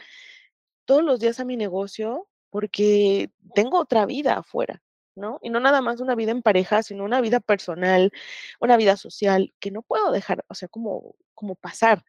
[0.86, 4.82] todos los días a mi negocio porque tengo otra vida afuera.
[5.16, 5.38] ¿No?
[5.42, 8.12] Y no nada más una vida en pareja, sino una vida personal,
[8.60, 12.04] una vida social, que no puedo dejar, o sea, como, como pasar.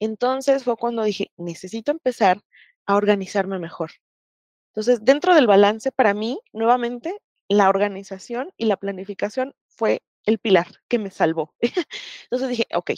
[0.00, 2.42] Entonces fue cuando dije, necesito empezar
[2.86, 3.92] a organizarme mejor.
[4.68, 7.14] Entonces, dentro del balance, para mí, nuevamente,
[7.48, 11.54] la organización y la planificación fue el pilar que me salvó.
[12.24, 12.92] Entonces dije, ok,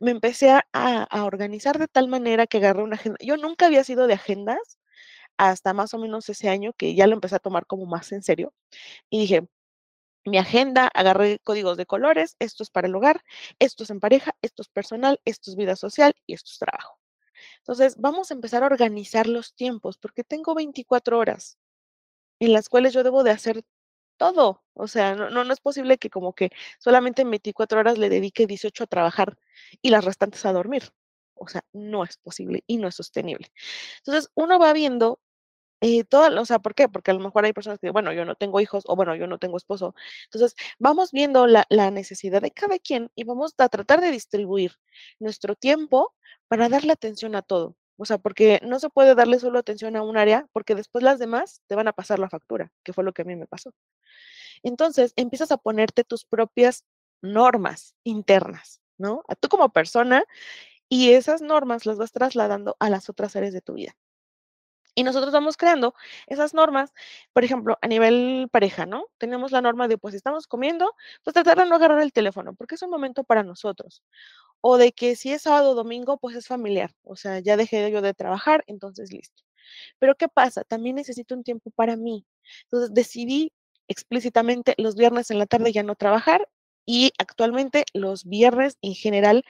[0.00, 3.18] me empecé a, a, organizar de tal manera que agarré una agenda.
[3.20, 4.78] Yo nunca había sido de agendas,
[5.38, 8.22] hasta más o menos ese año que ya lo empecé a tomar como más en
[8.22, 8.52] serio.
[9.10, 9.48] Y dije,
[10.26, 13.22] mi agenda, agarré códigos de colores, esto es para el hogar,
[13.58, 16.98] esto es en pareja, esto es personal, esto es vida social y esto es trabajo.
[17.58, 21.58] Entonces, vamos a empezar a organizar los tiempos porque tengo 24 horas
[22.40, 23.62] en las cuales yo debo de hacer
[24.18, 24.64] todo.
[24.74, 28.08] O sea, no, no, no es posible que como que solamente en 24 horas le
[28.10, 29.38] dedique 18 a trabajar
[29.82, 30.84] y las restantes a dormir.
[31.34, 33.48] O sea, no es posible y no es sostenible.
[33.98, 35.20] Entonces, uno va viendo
[36.04, 36.88] toda, o sea, ¿por qué?
[36.88, 39.26] Porque a lo mejor hay personas que, bueno, yo no tengo hijos o bueno, yo
[39.26, 39.94] no tengo esposo.
[40.24, 44.72] Entonces, vamos viendo la, la necesidad de cada quien y vamos a tratar de distribuir
[45.18, 46.14] nuestro tiempo
[46.48, 47.76] para darle atención a todo.
[47.96, 51.18] O sea, porque no se puede darle solo atención a un área, porque después las
[51.18, 53.72] demás te van a pasar la factura, que fue lo que a mí me pasó.
[54.62, 56.84] Entonces, empiezas a ponerte tus propias
[57.22, 59.24] normas internas, ¿no?
[59.28, 60.24] A tú como persona,
[60.88, 63.96] y esas normas las vas trasladando a las otras áreas de tu vida.
[64.96, 65.94] Y nosotros vamos creando
[66.26, 66.92] esas normas,
[67.32, 69.06] por ejemplo, a nivel pareja, ¿no?
[69.18, 70.92] Tenemos la norma de, pues, estamos comiendo,
[71.24, 74.02] pues tratar de no agarrar el teléfono, porque es un momento para nosotros.
[74.60, 76.92] O de que si es sábado o domingo, pues es familiar.
[77.04, 79.42] O sea, ya dejé yo de trabajar, entonces listo.
[79.98, 80.64] Pero ¿qué pasa?
[80.64, 82.26] También necesito un tiempo para mí.
[82.64, 83.52] Entonces decidí
[83.88, 86.48] explícitamente los viernes en la tarde ya no trabajar
[86.86, 89.44] y actualmente los viernes en general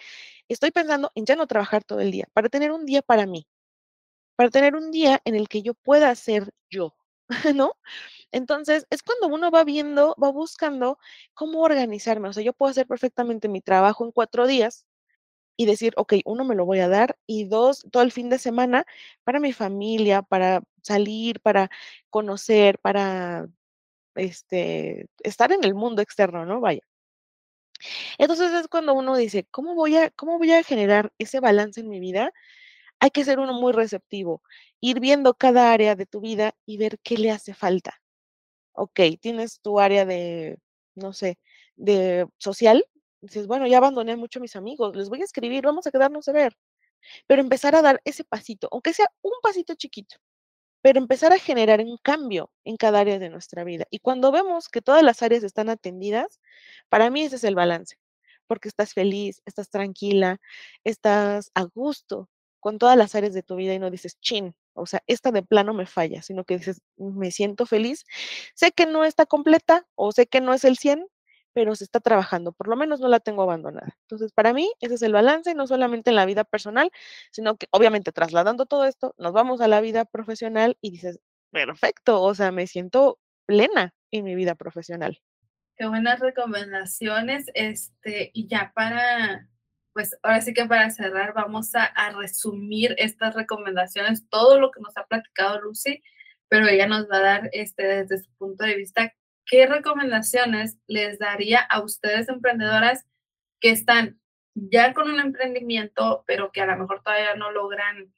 [0.48, 3.46] estoy pensando en ya no trabajar todo el día, para tener un día para mí,
[4.36, 6.94] para tener un día en el que yo pueda ser yo,
[7.56, 7.72] ¿no?
[8.32, 10.98] Entonces, es cuando uno va viendo, va buscando
[11.34, 12.28] cómo organizarme.
[12.28, 14.86] O sea, yo puedo hacer perfectamente mi trabajo en cuatro días
[15.56, 18.38] y decir, ok, uno me lo voy a dar y dos, todo el fin de
[18.38, 18.86] semana
[19.24, 21.70] para mi familia, para salir, para
[22.10, 23.46] conocer, para
[24.16, 26.60] este, estar en el mundo externo, ¿no?
[26.60, 26.82] Vaya.
[28.18, 31.88] Entonces es cuando uno dice, ¿cómo voy a, cómo voy a generar ese balance en
[31.88, 32.32] mi vida?
[33.04, 34.40] Hay que ser uno muy receptivo,
[34.80, 38.00] ir viendo cada área de tu vida y ver qué le hace falta.
[38.72, 40.58] Ok, tienes tu área de,
[40.94, 41.38] no sé,
[41.76, 42.86] de social.
[43.20, 46.28] Dices, bueno, ya abandoné mucho a mis amigos, les voy a escribir, vamos a quedarnos
[46.28, 46.56] a ver.
[47.26, 50.16] Pero empezar a dar ese pasito, aunque sea un pasito chiquito,
[50.82, 53.86] pero empezar a generar un cambio en cada área de nuestra vida.
[53.90, 56.40] Y cuando vemos que todas las áreas están atendidas,
[56.90, 57.96] para mí ese es el balance,
[58.46, 60.40] porque estás feliz, estás tranquila,
[60.84, 62.28] estás a gusto
[62.64, 65.42] con todas las áreas de tu vida y no dices, chin, o sea, esta de
[65.42, 68.06] plano me falla, sino que dices, me siento feliz.
[68.54, 71.06] Sé que no está completa o sé que no es el 100,
[71.52, 73.98] pero se está trabajando, por lo menos no la tengo abandonada.
[74.04, 76.90] Entonces, para mí, ese es el balance, no solamente en la vida personal,
[77.30, 82.22] sino que obviamente trasladando todo esto, nos vamos a la vida profesional y dices, perfecto,
[82.22, 85.20] o sea, me siento plena en mi vida profesional.
[85.76, 89.50] Qué buenas recomendaciones, este, y ya para,
[89.94, 94.96] pues ahora sí que para cerrar, vamos a, resumir estas recomendaciones, todo lo que nos
[94.96, 96.02] ha platicado Lucy,
[96.48, 99.14] pero ella nos va a dar, este, desde su punto de vista,
[99.46, 103.06] ¿qué recomendaciones les daría a ustedes emprendedoras
[103.60, 104.20] que están
[104.54, 108.12] ya con un emprendimiento, pero que a lo mejor todavía no logran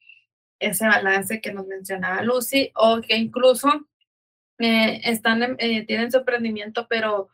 [0.59, 3.69] ese balance que nos mencionaba Lucy, o que incluso
[4.59, 7.29] eh, están, eh, tienen su emprendimiento, pero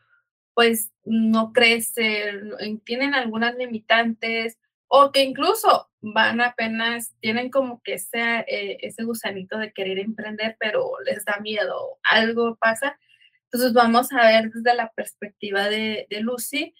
[0.53, 2.53] pues no crecen,
[2.85, 4.57] tienen algunas limitantes,
[4.95, 10.55] o que incluso van apenas, tienen como que ese, eh, ese gusanito de querer emprender,
[10.59, 12.99] pero les da miedo, algo pasa.
[13.45, 16.75] Entonces vamos a ver desde la perspectiva de, Lucy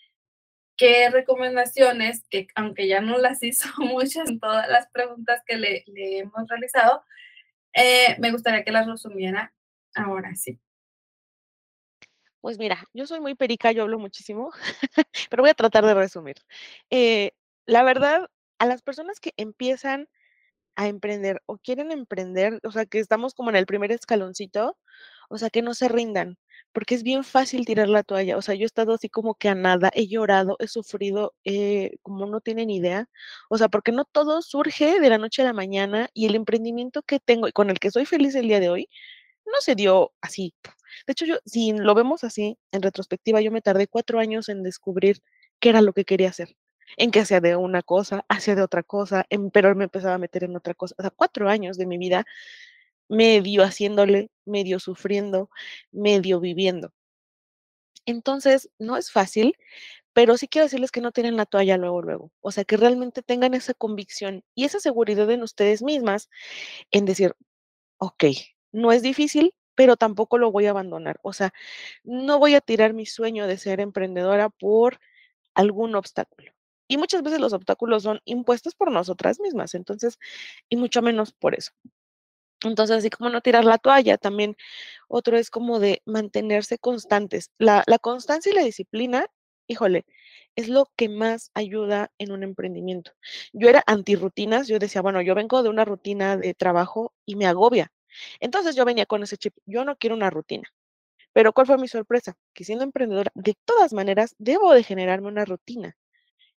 [0.78, 5.84] qué recomendaciones, que aunque ya no las hizo muchas en todas las preguntas que le,
[6.20, 7.04] hemos realizado,
[7.74, 9.54] eh, me gustaría que las resumiera
[9.96, 10.60] ahora sí.
[12.44, 14.52] Pues mira, yo soy muy perica, yo hablo muchísimo,
[15.30, 16.36] pero voy a tratar de resumir.
[16.90, 17.32] Eh,
[17.66, 18.28] la verdad,
[18.60, 20.10] a las personas que empiezan
[20.76, 24.78] a emprender o quieren emprender, o sea, que estamos como en el primer escaloncito,
[25.30, 26.38] o sea, que no se rindan,
[26.74, 28.38] porque es bien fácil tirar la toalla.
[28.38, 31.92] O sea, yo he estado así como que a nada, he llorado, he sufrido, eh,
[32.04, 33.10] como no tienen idea.
[33.50, 37.04] O sea, porque no todo surge de la noche a la mañana y el emprendimiento
[37.04, 38.90] que tengo y con el que soy feliz el día de hoy,
[39.46, 40.54] no se dio así.
[41.08, 44.64] De hecho, yo, si lo vemos así, en retrospectiva, yo me tardé cuatro años en
[44.64, 45.22] descubrir
[45.60, 46.56] qué era lo que quería hacer.
[46.98, 50.44] En que hacía de una cosa, hacía de otra cosa, pero me empezaba a meter
[50.44, 50.96] en otra cosa.
[50.98, 52.26] O sea, cuatro años de mi vida
[53.10, 55.50] medio haciéndole, medio sufriendo,
[55.92, 56.94] medio viviendo.
[58.06, 59.56] Entonces, no es fácil,
[60.14, 62.32] pero sí quiero decirles que no tienen la toalla luego, luego.
[62.42, 66.30] O sea, que realmente tengan esa convicción y esa seguridad en ustedes mismas
[66.92, 67.36] en decir,
[67.98, 68.26] ok,
[68.72, 71.20] no es difícil, pero tampoco lo voy a abandonar.
[71.24, 71.54] O sea,
[72.04, 75.00] no voy a tirar mi sueño de ser emprendedora por
[75.56, 76.52] algún obstáculo.
[76.88, 80.20] Y muchas veces los obstáculos son impuestos por nosotras mismas, entonces,
[80.70, 81.72] y mucho menos por eso.
[82.64, 84.56] Entonces, así como no tirar la toalla, también
[85.08, 87.52] otro es como de mantenerse constantes.
[87.58, 89.28] La, constancia y la disciplina,
[89.68, 90.06] híjole,
[90.56, 93.12] es lo que más ayuda en un emprendimiento.
[93.54, 97.48] Yo era antirrutinas, yo decía, bueno, yo vengo de una rutina de trabajo y me
[97.48, 97.92] agobia.
[98.40, 100.64] Entonces yo venía con ese chip, yo no quiero una rutina.
[101.34, 102.36] Pero ¿cuál fue mi sorpresa?
[102.54, 105.98] Que siendo emprendedora, de todas maneras, debo de generarme una rutina.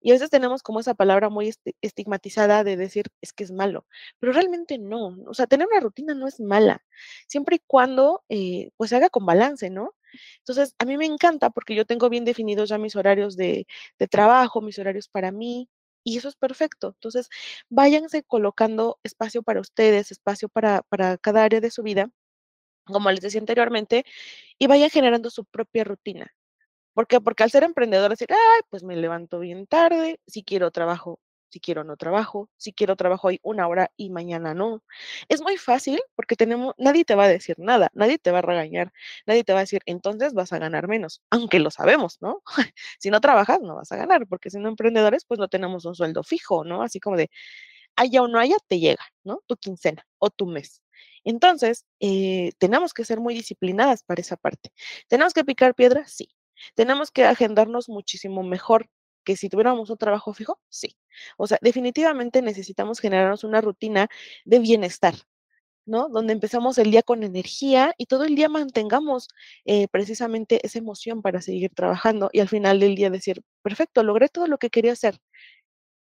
[0.00, 3.86] Y a veces tenemos como esa palabra muy estigmatizada de decir es que es malo,
[4.20, 5.16] pero realmente no.
[5.26, 6.84] O sea, tener una rutina no es mala,
[7.26, 9.94] siempre y cuando eh, pues se haga con balance, ¿no?
[10.40, 13.66] Entonces, a mí me encanta porque yo tengo bien definidos ya mis horarios de,
[13.98, 15.68] de trabajo, mis horarios para mí,
[16.04, 16.88] y eso es perfecto.
[16.96, 17.28] Entonces,
[17.70, 22.10] váyanse colocando espacio para ustedes, espacio para, para cada área de su vida,
[22.86, 24.04] como les decía anteriormente,
[24.58, 26.28] y vayan generando su propia rutina.
[26.94, 27.20] ¿Por qué?
[27.20, 31.20] Porque al ser emprendedor, decir, ay, pues me levanto bien tarde, si quiero trabajo,
[31.54, 34.82] si quiero no trabajo, si quiero trabajo hoy una hora y mañana no.
[35.28, 38.42] Es muy fácil porque tenemos, nadie te va a decir nada, nadie te va a
[38.42, 38.92] regañar,
[39.24, 42.42] nadie te va a decir, entonces vas a ganar menos, aunque lo sabemos, ¿no?
[42.98, 46.24] si no trabajas, no vas a ganar, porque siendo emprendedores, pues no tenemos un sueldo
[46.24, 46.82] fijo, ¿no?
[46.82, 47.30] Así como de,
[47.96, 49.42] haya o no haya, te llega, ¿no?
[49.46, 50.82] Tu quincena o tu mes.
[51.24, 54.72] Entonces, eh, tenemos que ser muy disciplinadas para esa parte.
[55.08, 56.06] ¿Tenemos que picar piedra?
[56.08, 56.28] Sí.
[56.74, 58.88] ¿Tenemos que agendarnos muchísimo mejor
[59.24, 60.60] que si tuviéramos un trabajo fijo?
[60.68, 60.96] Sí.
[61.36, 64.08] O sea, definitivamente necesitamos generarnos una rutina
[64.44, 65.14] de bienestar,
[65.86, 66.08] ¿no?
[66.08, 69.28] Donde empezamos el día con energía y todo el día mantengamos
[69.64, 74.28] eh, precisamente esa emoción para seguir trabajando y al final del día decir, perfecto, logré
[74.28, 75.18] todo lo que quería hacer.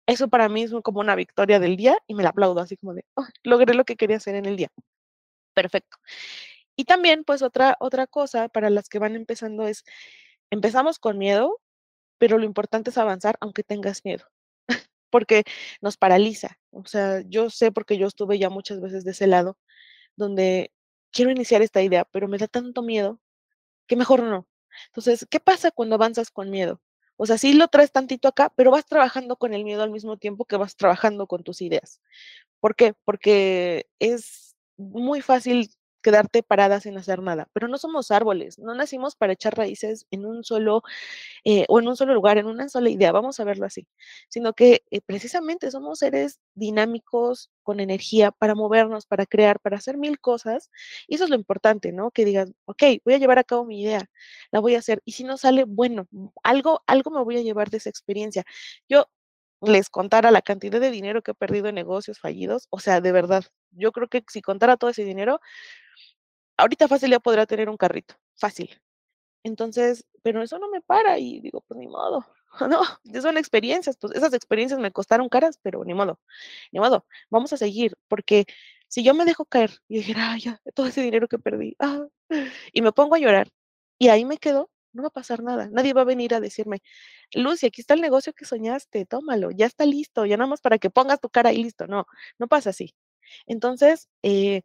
[0.06, 2.94] Eso para mí es como una victoria del día y me la aplaudo así como
[2.94, 3.04] de,
[3.44, 4.68] logré lo que quería hacer en el día.
[5.54, 5.98] Perfecto.
[6.76, 9.84] Y también, pues otra, otra cosa para las que van empezando es,
[10.50, 11.60] empezamos con miedo,
[12.20, 14.26] pero lo importante es avanzar aunque tengas miedo,
[15.10, 15.44] porque
[15.80, 16.58] nos paraliza.
[16.70, 19.56] O sea, yo sé porque yo estuve ya muchas veces de ese lado,
[20.16, 20.70] donde
[21.12, 23.20] quiero iniciar esta idea, pero me da tanto miedo
[23.86, 24.46] que mejor no.
[24.88, 26.82] Entonces, ¿qué pasa cuando avanzas con miedo?
[27.16, 30.18] O sea, sí lo traes tantito acá, pero vas trabajando con el miedo al mismo
[30.18, 32.02] tiempo que vas trabajando con tus ideas.
[32.60, 32.92] ¿Por qué?
[33.04, 35.70] Porque es muy fácil
[36.02, 40.26] quedarte parada sin hacer nada, pero no somos árboles, no nacimos para echar raíces en
[40.26, 40.82] un solo
[41.44, 43.86] eh, o en un solo lugar, en una sola idea, vamos a verlo así,
[44.28, 49.96] sino que eh, precisamente somos seres dinámicos con energía para movernos, para crear, para hacer
[49.98, 50.70] mil cosas,
[51.08, 52.10] y eso es lo importante, ¿no?
[52.10, 54.04] Que digas, ok, voy a llevar a cabo mi idea,
[54.52, 56.06] la voy a hacer, y si no sale, bueno,
[56.42, 58.44] algo, algo me voy a llevar de esa experiencia.
[58.88, 59.06] Yo
[59.62, 63.12] les contara la cantidad de dinero que he perdido en negocios fallidos, o sea, de
[63.12, 65.40] verdad, yo creo que si contara todo ese dinero,
[66.56, 68.80] ahorita fácil ya podría tener un carrito, fácil.
[69.44, 72.26] Entonces, pero eso no me para y digo, pues ni modo,
[72.70, 72.82] no,
[73.22, 76.20] son experiencias, pues esas experiencias me costaron caras, pero ni modo,
[76.72, 78.46] ni modo, vamos a seguir, porque
[78.88, 82.06] si yo me dejo caer y dijera, ay, ya, todo ese dinero que perdí, ah",
[82.72, 83.48] y me pongo a llorar
[83.98, 86.82] y ahí me quedo, no va a pasar nada, nadie va a venir a decirme,
[87.34, 90.78] Lucy, aquí está el negocio que soñaste, tómalo, ya está listo, ya nada más para
[90.78, 92.06] que pongas tu cara ahí listo, no,
[92.38, 92.94] no pasa así.
[93.46, 94.62] Entonces, eh,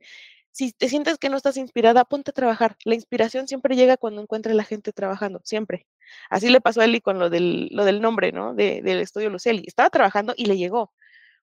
[0.56, 2.78] si te sientes que no estás inspirada, ponte a trabajar.
[2.86, 5.86] La inspiración siempre llega cuando encuentra la gente trabajando, siempre.
[6.30, 8.54] Así le pasó a Eli con lo del, lo del nombre, ¿no?
[8.56, 9.64] del estudio Luceli.
[9.68, 10.94] Estaba trabajando y le llegó,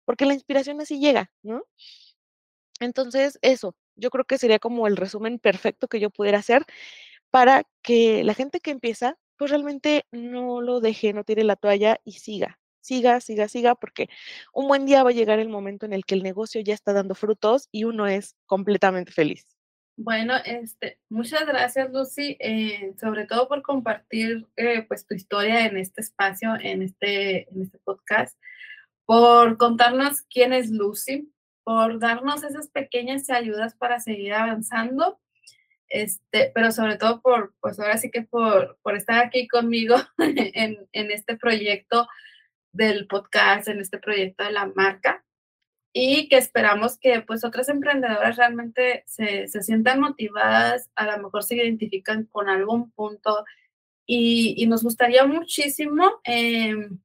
[0.07, 1.63] porque la inspiración así llega, ¿no?
[2.81, 6.65] Entonces, eso, yo creo que sería como el resumen perfecto que yo pudiera hacer
[7.33, 11.99] para que la gente que empieza, pues realmente no lo deje, no tire la toalla
[12.05, 14.09] y siga siga, siga, siga, porque
[14.53, 16.93] un buen día va a llegar el momento en el que el negocio ya está
[16.93, 19.47] dando frutos y uno es completamente feliz.
[19.97, 25.77] Bueno, este, muchas gracias Lucy, eh, sobre todo por compartir eh, pues tu historia en
[25.77, 28.39] este espacio, en este, en este podcast,
[29.05, 31.31] por contarnos quién es Lucy,
[31.63, 35.21] por darnos esas pequeñas ayudas para seguir avanzando,
[35.93, 40.89] este, pero sobre todo por, pues ahora sí que por, por estar aquí conmigo en,
[40.93, 42.09] en este proyecto
[42.73, 45.23] del podcast, en este proyecto de la marca
[45.93, 51.43] y que esperamos que pues otras emprendedoras realmente se, se sientan motivadas, a lo mejor
[51.43, 53.45] se identifican con algún punto
[54.07, 56.99] y, y nos gustaría muchísimo em,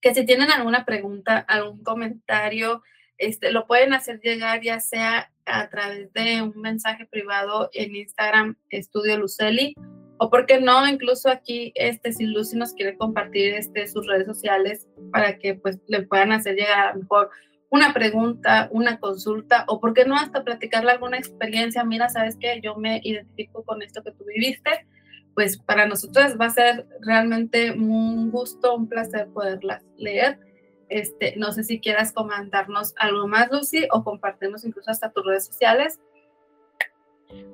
[0.00, 2.82] que si tienen alguna pregunta, algún comentario,
[3.18, 8.56] este, lo pueden hacer llegar ya sea a través de un mensaje privado en Instagram
[8.70, 9.74] Estudio Luceli
[10.18, 14.26] o por qué no, incluso aquí, este, si Lucy nos quiere compartir este, sus redes
[14.26, 17.30] sociales para que pues le puedan hacer llegar a lo mejor
[17.70, 22.60] una pregunta, una consulta, o por qué no hasta platicarle alguna experiencia, mira, sabes que
[22.62, 24.86] yo me identifico con esto que tú viviste,
[25.34, 30.40] pues para nosotros va a ser realmente un gusto, un placer poderlas leer.
[30.88, 35.46] Este, no sé si quieras comentarnos algo más, Lucy, o compartirnos incluso hasta tus redes
[35.46, 35.98] sociales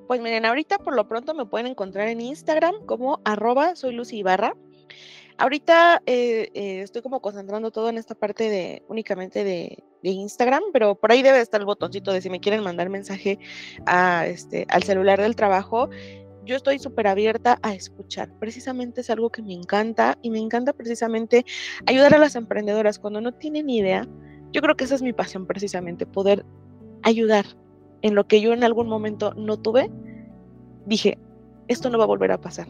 [0.06, 4.18] pues miren, ahorita por lo pronto me pueden encontrar en Instagram como arroba soy Lucy
[4.18, 4.54] Ibarra.
[5.36, 10.96] Ahorita eh, eh, estoy como concentrando todo en esta parte de únicamente de, Instagram, pero
[10.96, 13.38] por ahí debe estar el botoncito de si me quieren mandar mensaje
[13.86, 15.88] a, este, al celular del trabajo.
[16.44, 18.30] Yo estoy súper abierta a escuchar.
[18.38, 21.44] Precisamente es algo que me encanta y me encanta precisamente
[21.86, 24.06] ayudar a las emprendedoras cuando no tienen idea.
[24.52, 26.44] Yo creo que esa es mi pasión precisamente, poder
[27.02, 27.44] ayudar
[28.02, 29.90] en lo que yo en algún momento no tuve.
[30.86, 31.18] Dije,
[31.68, 32.68] esto no va a volver a pasar.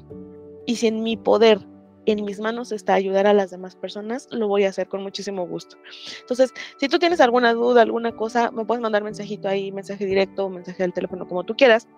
[0.66, 1.58] Y si en mi poder,
[2.06, 5.46] en mis manos está ayudar a las demás personas, lo voy a hacer con muchísimo
[5.46, 5.76] gusto.
[6.20, 10.48] Entonces, si tú tienes alguna duda, alguna cosa, me puedes mandar mensajito ahí, mensaje directo,
[10.48, 11.88] mensaje del teléfono, como tú quieras.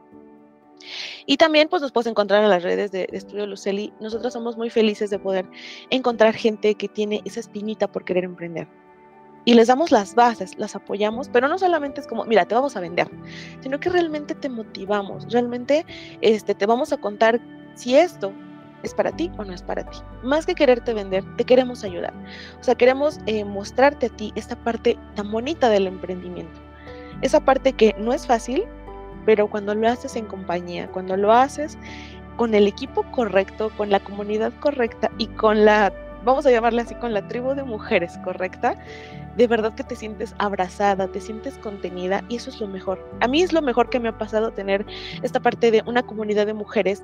[1.26, 3.92] Y también pues nos puedes encontrar en las redes de, Estudio Luceli.
[4.00, 5.46] Nosotros somos muy felices de poder
[5.90, 8.68] encontrar gente que tiene esa espinita por querer emprender.
[9.44, 12.76] Y les damos las bases, las apoyamos, pero no solamente es como, mira, te vamos
[12.76, 13.08] a vender,
[13.60, 15.86] sino que realmente te motivamos, realmente
[16.20, 17.40] este, te vamos a contar
[17.74, 18.32] si esto
[18.82, 19.98] es para ti o no es para ti.
[20.24, 22.12] Más que quererte vender, te queremos ayudar.
[22.60, 26.60] O sea, queremos eh, mostrarte a ti esta parte tan bonita del emprendimiento.
[27.22, 28.64] Esa parte que no es fácil,
[29.26, 31.76] pero cuando lo haces en compañía, cuando lo haces
[32.36, 35.92] con el equipo correcto, con la comunidad correcta y con la,
[36.24, 38.78] vamos a llamarle así, con la tribu de mujeres correcta,
[39.36, 43.04] de verdad que te sientes abrazada, te sientes contenida y eso es lo mejor.
[43.20, 44.86] A mí es lo mejor que me ha pasado tener
[45.22, 47.02] esta parte de una comunidad de mujeres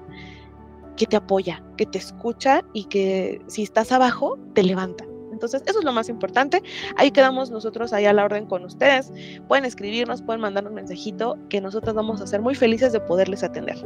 [0.97, 5.05] que te apoya, que te escucha y que si estás abajo, te levanta.
[5.43, 6.63] Entonces, eso es lo más importante.
[6.97, 9.13] Ahí quedamos nosotros ahí a la orden con ustedes.
[9.49, 13.43] Pueden escribirnos, pueden mandar un mensajito que nosotros vamos a ser muy felices de poderles
[13.43, 13.77] atender.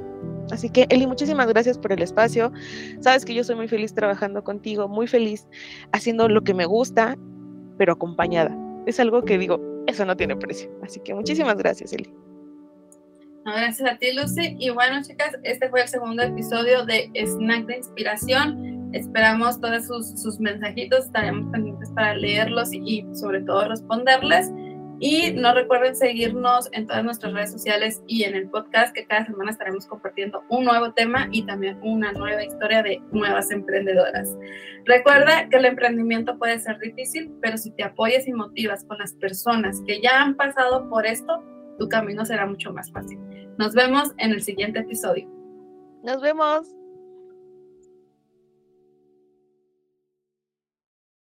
[0.50, 2.52] Así que, Eli, muchísimas gracias por el espacio.
[3.00, 5.48] Sabes que yo soy muy feliz trabajando contigo, muy feliz
[5.92, 7.16] haciendo lo que me gusta,
[7.78, 8.54] pero acompañada.
[8.84, 10.70] Es algo que digo, eso no tiene precio.
[10.82, 12.12] Así que muchísimas gracias, Eli
[13.52, 14.56] gracias a ti, Lucy.
[14.58, 18.75] Y bueno, chicas, este fue el segundo episodio de Snack de Inspiración.
[18.92, 24.50] Esperamos todos sus, mensajitos, estaremos pendientes para leerlos y, sobre todo responderles.
[24.98, 29.26] Y no recuerden seguirnos en todas nuestras redes sociales y en el podcast que cada
[29.26, 34.34] semana estaremos compartiendo un nuevo tema y también una nueva historia de nuevas emprendedoras.
[34.86, 39.12] Recuerda que el emprendimiento puede ser difícil, pero si te apoyas y motivas con las
[39.14, 41.44] personas que ya han pasado por esto,
[41.78, 43.18] tu camino será mucho más fácil.
[43.58, 45.28] Nos vemos en el siguiente episodio.
[46.02, 46.75] Nos vemos.